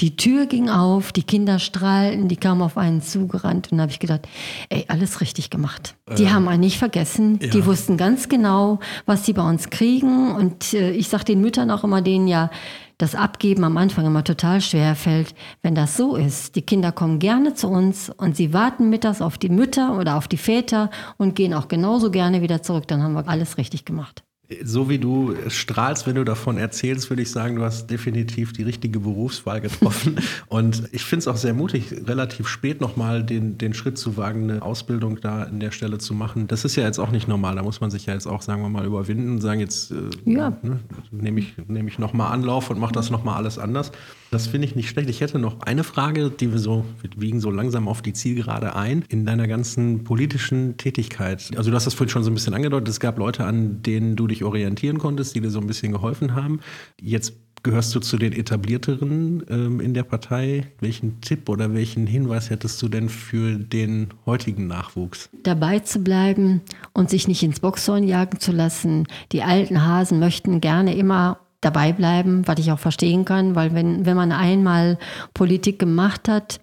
Die 0.00 0.16
Tür 0.16 0.46
ging 0.46 0.70
auf, 0.70 1.12
die 1.12 1.22
Kinder 1.22 1.58
strahlten, 1.58 2.28
die 2.28 2.36
kamen 2.36 2.62
auf 2.62 2.78
einen 2.78 3.02
zugerannt 3.02 3.70
und 3.70 3.78
da 3.78 3.82
habe 3.82 3.92
ich 3.92 4.00
gedacht, 4.00 4.26
ey, 4.70 4.84
alles 4.88 5.20
richtig 5.20 5.50
gemacht. 5.50 5.96
Die 6.18 6.24
äh, 6.24 6.28
haben 6.30 6.48
einen 6.48 6.60
nicht 6.60 6.78
vergessen, 6.78 7.38
ja. 7.40 7.48
die 7.48 7.66
wussten 7.66 7.96
ganz 7.96 8.28
genau, 8.28 8.80
was 9.06 9.26
sie 9.26 9.32
bei 9.32 9.48
uns 9.48 9.70
kriegen 9.70 10.32
und 10.34 10.72
äh, 10.72 10.92
ich 10.92 11.08
sage 11.08 11.24
den 11.24 11.40
Müttern 11.40 11.70
auch 11.70 11.84
immer, 11.84 12.00
denen 12.00 12.26
ja 12.26 12.50
das 12.98 13.14
Abgeben 13.14 13.64
am 13.64 13.76
Anfang 13.76 14.06
immer 14.06 14.24
total 14.24 14.60
schwer 14.60 14.94
fällt. 14.94 15.34
Wenn 15.60 15.74
das 15.74 15.96
so 15.96 16.16
ist, 16.16 16.56
die 16.56 16.62
Kinder 16.62 16.92
kommen 16.92 17.18
gerne 17.18 17.54
zu 17.54 17.68
uns 17.68 18.10
und 18.10 18.36
sie 18.36 18.52
warten 18.52 18.90
mittags 18.90 19.20
auf 19.20 19.38
die 19.38 19.48
Mütter 19.48 19.98
oder 19.98 20.16
auf 20.16 20.28
die 20.28 20.36
Väter 20.36 20.90
und 21.16 21.34
gehen 21.34 21.52
auch 21.52 21.68
genauso 21.68 22.10
gerne 22.10 22.42
wieder 22.42 22.62
zurück, 22.62 22.86
dann 22.88 23.02
haben 23.02 23.14
wir 23.14 23.28
alles 23.28 23.58
richtig 23.58 23.84
gemacht 23.84 24.22
so 24.64 24.88
wie 24.88 24.98
du 24.98 25.34
strahlst, 25.48 26.06
wenn 26.06 26.16
du 26.16 26.24
davon 26.24 26.58
erzählst, 26.58 27.10
würde 27.10 27.22
ich 27.22 27.30
sagen, 27.30 27.56
du 27.56 27.62
hast 27.62 27.88
definitiv 27.88 28.52
die 28.52 28.62
richtige 28.62 29.00
Berufswahl 29.00 29.60
getroffen. 29.60 30.16
Und 30.48 30.88
ich 30.92 31.04
finde 31.04 31.20
es 31.20 31.28
auch 31.28 31.36
sehr 31.36 31.54
mutig, 31.54 31.92
relativ 32.06 32.48
spät 32.48 32.80
nochmal 32.80 33.22
den, 33.22 33.58
den 33.58 33.74
Schritt 33.74 33.98
zu 33.98 34.16
wagen, 34.16 34.50
eine 34.50 34.62
Ausbildung 34.62 35.20
da 35.20 35.42
an 35.42 35.60
der 35.60 35.70
Stelle 35.70 35.98
zu 35.98 36.14
machen. 36.14 36.48
Das 36.48 36.64
ist 36.64 36.76
ja 36.76 36.84
jetzt 36.84 36.98
auch 36.98 37.10
nicht 37.10 37.28
normal. 37.28 37.56
Da 37.56 37.62
muss 37.62 37.80
man 37.80 37.90
sich 37.90 38.06
ja 38.06 38.14
jetzt 38.14 38.26
auch, 38.26 38.42
sagen 38.42 38.62
wir 38.62 38.68
mal, 38.68 38.84
überwinden 38.84 39.32
und 39.32 39.40
sagen, 39.40 39.60
jetzt 39.60 39.90
äh, 39.90 39.96
ja. 40.24 40.56
ne, 40.62 40.80
nehme 41.10 41.40
ich, 41.40 41.54
nehm 41.66 41.88
ich 41.88 41.98
nochmal 41.98 42.32
Anlauf 42.32 42.70
und 42.70 42.78
mache 42.78 42.92
das 42.92 43.10
nochmal 43.10 43.36
alles 43.36 43.58
anders. 43.58 43.92
Das 44.32 44.46
finde 44.46 44.66
ich 44.66 44.74
nicht 44.74 44.88
schlecht. 44.88 45.10
Ich 45.10 45.20
hätte 45.20 45.38
noch 45.38 45.60
eine 45.60 45.84
Frage, 45.84 46.30
die 46.30 46.50
wir 46.50 46.58
so, 46.58 46.86
wir 47.02 47.10
wiegen 47.20 47.38
so 47.38 47.50
langsam 47.50 47.86
auf 47.86 48.00
die 48.00 48.14
Zielgerade 48.14 48.74
ein. 48.74 49.04
In 49.10 49.26
deiner 49.26 49.46
ganzen 49.46 50.04
politischen 50.04 50.78
Tätigkeit, 50.78 51.50
also 51.54 51.68
du 51.68 51.76
hast 51.76 51.86
das 51.86 51.92
vorhin 51.92 52.08
schon 52.08 52.24
so 52.24 52.30
ein 52.30 52.34
bisschen 52.34 52.54
angedeutet, 52.54 52.88
es 52.88 52.98
gab 52.98 53.18
Leute, 53.18 53.44
an 53.44 53.82
denen 53.82 54.16
du 54.16 54.26
dich 54.26 54.42
orientieren 54.42 54.96
konntest, 54.96 55.34
die 55.34 55.42
dir 55.42 55.50
so 55.50 55.60
ein 55.60 55.66
bisschen 55.66 55.92
geholfen 55.92 56.34
haben. 56.34 56.60
Jetzt 56.98 57.34
gehörst 57.62 57.94
du 57.94 58.00
zu 58.00 58.16
den 58.16 58.32
etablierteren 58.32 59.44
ähm, 59.50 59.80
in 59.80 59.92
der 59.92 60.04
Partei. 60.04 60.66
Welchen 60.80 61.20
Tipp 61.20 61.50
oder 61.50 61.74
welchen 61.74 62.06
Hinweis 62.06 62.48
hättest 62.48 62.80
du 62.80 62.88
denn 62.88 63.10
für 63.10 63.58
den 63.58 64.14
heutigen 64.24 64.66
Nachwuchs? 64.66 65.28
Dabei 65.42 65.80
zu 65.80 65.98
bleiben 65.98 66.62
und 66.94 67.10
sich 67.10 67.28
nicht 67.28 67.42
ins 67.42 67.60
Boxhorn 67.60 68.04
jagen 68.04 68.40
zu 68.40 68.52
lassen. 68.52 69.06
Die 69.30 69.42
alten 69.42 69.84
Hasen 69.84 70.18
möchten 70.18 70.62
gerne 70.62 70.96
immer 70.96 71.38
dabei 71.62 71.92
bleiben, 71.92 72.46
was 72.46 72.58
ich 72.58 72.70
auch 72.70 72.78
verstehen 72.78 73.24
kann, 73.24 73.54
weil 73.54 73.74
wenn, 73.74 74.04
wenn 74.04 74.16
man 74.16 74.32
einmal 74.32 74.98
Politik 75.32 75.78
gemacht 75.78 76.28
hat 76.28 76.60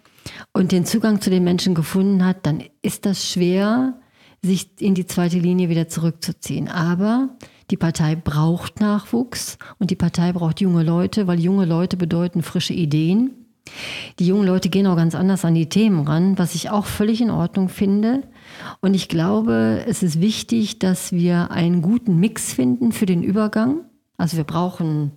und 0.54 0.72
den 0.72 0.86
Zugang 0.86 1.22
zu 1.22 1.30
den 1.30 1.44
Menschen 1.44 1.74
gefunden 1.74 2.24
hat, 2.24 2.46
dann 2.46 2.64
ist 2.82 3.06
das 3.06 3.28
schwer, 3.28 3.96
sich 4.44 4.70
in 4.80 4.94
die 4.94 5.08
zweite 5.08 5.40
Linie 5.40 5.70
wieder 5.70 5.88
zurückzuziehen. 5.88 6.68
Aber 6.68 7.30
die 7.72 7.78
Partei 7.78 8.16
braucht 8.16 8.80
Nachwuchs 8.80 9.58
und 9.80 9.92
die 9.92 9.96
Partei 9.96 10.32
braucht 10.34 10.62
junge 10.62 10.84
Leute, 10.84 11.28
weil 11.28 11.40
junge 11.40 11.66
Leute 11.66 11.98
bedeuten 11.98 12.42
frische 12.42 12.74
Ideen. 12.74 13.32
Die 14.18 14.26
jungen 14.26 14.48
Leute 14.48 14.70
gehen 14.70 14.88
auch 14.88 14.96
ganz 14.96 15.14
anders 15.14 15.46
an 15.46 15.54
die 15.54 15.70
Themen 15.70 16.08
ran, 16.08 16.38
was 16.38 16.56
ich 16.56 16.70
auch 16.70 16.86
völlig 16.86 17.22
in 17.22 17.30
Ordnung 17.30 17.70
finde. 17.70 18.24
Und 18.82 18.96
ich 18.96 19.10
glaube, 19.10 19.84
es 19.88 20.02
ist 20.02 20.20
wichtig, 20.20 20.80
dass 20.80 21.12
wir 21.12 21.52
einen 21.52 21.82
guten 21.82 22.20
Mix 22.20 22.54
finden 22.54 22.92
für 22.92 23.06
den 23.06 23.22
Übergang. 23.22 23.82
Also 24.20 24.36
wir 24.38 24.44
brauchen 24.44 25.14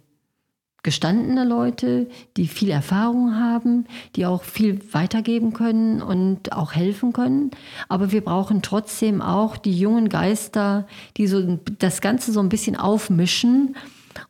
gestandene 0.84 1.44
Leute, 1.44 2.08
die 2.36 2.46
viel 2.46 2.70
Erfahrung 2.70 3.36
haben, 3.36 3.86
die 4.16 4.26
auch 4.26 4.42
viel 4.42 4.80
weitergeben 4.92 5.52
können 5.52 6.00
und 6.00 6.52
auch 6.52 6.72
helfen 6.72 7.12
können. 7.12 7.50
Aber 7.88 8.12
wir 8.12 8.22
brauchen 8.22 8.62
trotzdem 8.62 9.20
auch 9.20 9.56
die 9.56 9.78
jungen 9.78 10.08
Geister, 10.08 10.86
die 11.16 11.26
so 11.26 11.58
das 11.78 12.00
Ganze 12.00 12.32
so 12.32 12.40
ein 12.40 12.48
bisschen 12.48 12.76
aufmischen 12.76 13.76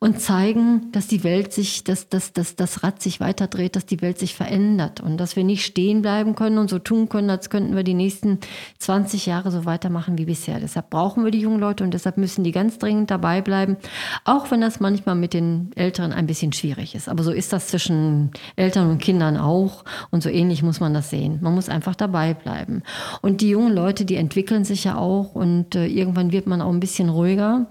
und 0.02 0.20
zeigen, 0.20 0.90
dass 0.90 1.06
die 1.06 1.22
Welt 1.22 1.52
sich, 1.52 1.84
dass, 1.84 2.08
dass, 2.08 2.32
dass 2.32 2.56
das 2.56 2.82
Rad 2.82 3.00
sich 3.00 3.20
weiterdreht, 3.20 3.76
dass 3.76 3.86
die 3.86 4.02
Welt 4.02 4.18
sich 4.18 4.34
verändert 4.34 5.00
und 5.00 5.16
dass 5.16 5.36
wir 5.36 5.44
nicht 5.44 5.64
stehen 5.64 6.02
bleiben 6.02 6.34
können 6.34 6.58
und 6.58 6.68
so 6.68 6.80
tun 6.80 7.08
können, 7.08 7.30
als 7.30 7.50
könnten 7.50 7.76
wir 7.76 7.84
die 7.84 7.94
nächsten 7.94 8.40
20 8.80 9.26
Jahre 9.26 9.52
so 9.52 9.64
weitermachen 9.64 10.18
wie 10.18 10.24
bisher. 10.24 10.58
Deshalb 10.58 10.90
brauchen 10.90 11.22
wir 11.22 11.30
die 11.30 11.38
jungen 11.38 11.60
Leute 11.60 11.84
und 11.84 11.94
deshalb 11.94 12.16
müssen 12.16 12.42
die 12.42 12.50
ganz 12.50 12.78
dringend 12.78 13.12
dabei 13.12 13.42
bleiben, 13.42 13.76
auch 14.24 14.50
wenn 14.50 14.60
das 14.60 14.80
manchmal 14.80 15.14
mit 15.14 15.34
den 15.34 15.70
Älteren 15.76 16.12
ein 16.12 16.26
bisschen 16.26 16.52
schwierig 16.52 16.96
ist. 16.96 17.08
Aber 17.08 17.22
so 17.22 17.30
ist 17.30 17.52
das 17.52 17.68
zwischen 17.68 18.32
Eltern 18.56 18.90
und 18.90 18.98
Kindern 18.98 19.36
auch 19.36 19.84
und 20.10 20.20
so 20.20 20.30
ähnlich 20.30 20.64
muss 20.64 20.80
man 20.80 20.94
das 20.94 21.10
sehen. 21.10 21.38
Man 21.42 21.54
muss 21.54 21.68
einfach 21.68 21.94
dabei 21.94 22.34
bleiben. 22.34 22.82
Und 23.20 23.40
die 23.40 23.50
jungen 23.50 23.72
Leute, 23.72 24.04
die 24.04 24.16
entwickeln 24.16 24.64
sich 24.64 24.82
ja 24.82 24.96
auch 24.96 25.36
und 25.36 25.76
äh, 25.76 25.86
irgendwann 25.86 26.32
wird 26.32 26.48
man 26.48 26.60
auch 26.60 26.72
ein 26.72 26.80
bisschen 26.80 27.08
ruhiger. 27.08 27.68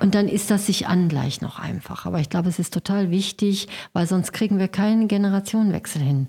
Und 0.00 0.14
dann 0.14 0.28
ist 0.28 0.50
das 0.50 0.66
sich 0.66 0.86
angleich 0.86 1.40
noch 1.40 1.58
einfach. 1.58 2.04
Aber 2.04 2.20
ich 2.20 2.28
glaube, 2.28 2.48
es 2.48 2.58
ist 2.58 2.74
total 2.74 3.10
wichtig, 3.10 3.68
weil 3.92 4.06
sonst 4.06 4.32
kriegen 4.32 4.58
wir 4.58 4.68
keinen 4.68 5.08
Generationenwechsel 5.08 6.02
hin. 6.02 6.26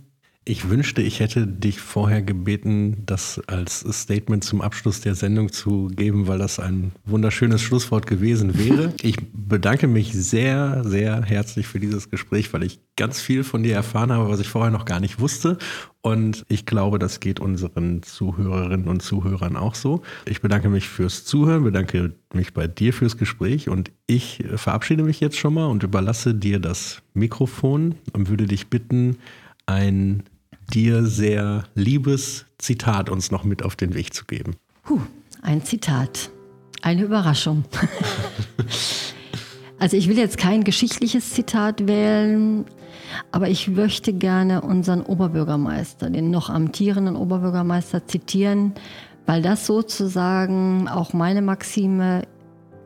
Ich 0.49 0.69
wünschte, 0.69 1.01
ich 1.01 1.19
hätte 1.19 1.45
dich 1.45 1.81
vorher 1.81 2.21
gebeten, 2.21 3.03
das 3.05 3.41
als 3.47 3.81
Statement 3.81 4.45
zum 4.45 4.61
Abschluss 4.61 5.01
der 5.01 5.13
Sendung 5.13 5.51
zu 5.51 5.87
geben, 5.87 6.27
weil 6.27 6.37
das 6.37 6.57
ein 6.57 6.93
wunderschönes 7.03 7.61
Schlusswort 7.61 8.07
gewesen 8.07 8.57
wäre. 8.57 8.93
Ich 9.07 9.17
bedanke 9.33 9.87
mich 9.87 10.13
sehr, 10.13 10.83
sehr 10.85 11.21
herzlich 11.21 11.67
für 11.67 11.79
dieses 11.79 12.09
Gespräch, 12.09 12.53
weil 12.53 12.63
ich 12.63 12.79
ganz 12.95 13.19
viel 13.19 13.43
von 13.43 13.63
dir 13.63 13.75
erfahren 13.75 14.11
habe, 14.11 14.29
was 14.29 14.39
ich 14.39 14.47
vorher 14.47 14.71
noch 14.71 14.85
gar 14.85 14.99
nicht 14.99 15.19
wusste. 15.19 15.57
Und 16.01 16.45
ich 16.47 16.65
glaube, 16.65 16.97
das 16.97 17.19
geht 17.19 17.39
unseren 17.39 18.01
Zuhörerinnen 18.03 18.87
und 18.87 19.01
Zuhörern 19.01 19.57
auch 19.57 19.75
so. 19.75 20.01
Ich 20.25 20.41
bedanke 20.41 20.69
mich 20.69 20.87
fürs 20.87 21.25
Zuhören, 21.25 21.63
bedanke 21.63 22.13
mich 22.33 22.53
bei 22.53 22.67
dir 22.67 22.93
fürs 22.93 23.17
Gespräch 23.17 23.67
und 23.69 23.91
ich 24.07 24.43
verabschiede 24.55 25.03
mich 25.03 25.19
jetzt 25.19 25.37
schon 25.37 25.53
mal 25.53 25.65
und 25.67 25.83
überlasse 25.83 26.33
dir 26.33 26.59
das 26.59 27.01
Mikrofon 27.13 27.95
und 28.13 28.29
würde 28.29 28.45
dich 28.45 28.67
bitten, 28.67 29.17
ein 29.65 30.23
dir 30.73 31.05
sehr 31.05 31.63
liebes 31.75 32.45
Zitat 32.57 33.09
uns 33.09 33.31
noch 33.31 33.43
mit 33.43 33.63
auf 33.63 33.75
den 33.75 33.93
Weg 33.93 34.13
zu 34.13 34.25
geben. 34.25 34.55
Puh, 34.83 35.01
ein 35.41 35.63
Zitat. 35.63 36.31
Eine 36.81 37.03
Überraschung. 37.03 37.63
also 39.79 39.97
ich 39.97 40.07
will 40.07 40.17
jetzt 40.17 40.37
kein 40.37 40.63
geschichtliches 40.63 41.31
Zitat 41.31 41.87
wählen, 41.87 42.65
aber 43.31 43.49
ich 43.49 43.67
möchte 43.67 44.13
gerne 44.13 44.61
unseren 44.61 45.01
Oberbürgermeister, 45.01 46.09
den 46.09 46.29
noch 46.29 46.49
amtierenden 46.49 47.15
Oberbürgermeister 47.15 48.05
zitieren, 48.05 48.73
weil 49.25 49.41
das 49.41 49.65
sozusagen 49.65 50.87
auch 50.87 51.13
meine 51.13 51.41
Maxime 51.41 52.23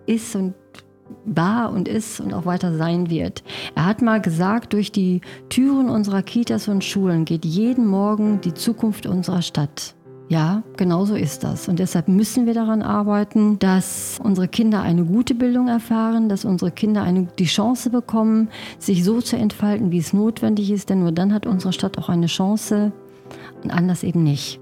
ist 0.06 0.36
und 0.36 0.54
war 1.26 1.71
und 1.71 1.88
ist 1.88 2.19
und 2.19 2.34
auch 2.34 2.45
weiter 2.45 2.78
sein 2.78 3.10
wird. 3.10 3.43
Er 3.76 3.86
hat 3.86 4.02
mal 4.02 4.21
gesagt, 4.21 4.74
durch 4.74 4.91
die 4.91 5.21
Türen 5.50 5.89
unserer 5.89 6.24
Kitas 6.24 6.67
und 6.67 6.84
Schulen 6.84 7.26
geht 7.26 7.45
jeden 7.45 7.88
Morgen 7.88 8.41
die 8.41 8.54
Zukunft 8.54 9.06
unserer 9.06 9.41
Stadt. 9.41 9.95
Ja, 10.32 10.63
genau 10.78 11.04
so 11.04 11.15
ist 11.15 11.43
das. 11.43 11.67
Und 11.67 11.80
deshalb 11.80 12.08
müssen 12.08 12.45
wir 12.45 12.54
daran 12.54 12.82
arbeiten, 12.82 13.60
dass 13.60 14.17
unsere 14.24 14.47
Kinder 14.47 14.82
eine 14.82 15.04
gute 15.04 15.36
Bildung 15.36 15.67
erfahren, 15.67 16.30
dass 16.30 16.45
unsere 16.45 16.71
Kinder 16.71 17.04
eine, 17.04 17.28
die 17.38 17.43
Chance 17.43 17.89
bekommen, 17.89 18.47
sich 18.80 19.04
so 19.04 19.19
zu 19.19 19.36
entfalten, 19.36 19.91
wie 19.91 19.97
es 19.97 20.13
notwendig 20.13 20.71
ist. 20.71 20.89
Denn 20.89 21.02
nur 21.02 21.12
dann 21.12 21.34
hat 21.34 21.45
unsere 21.45 21.74
Stadt 21.74 21.97
auch 21.97 22.08
eine 22.08 22.28
Chance 22.28 22.93
und 23.62 23.71
anders 23.71 24.04
eben 24.04 24.24
nicht. 24.24 24.61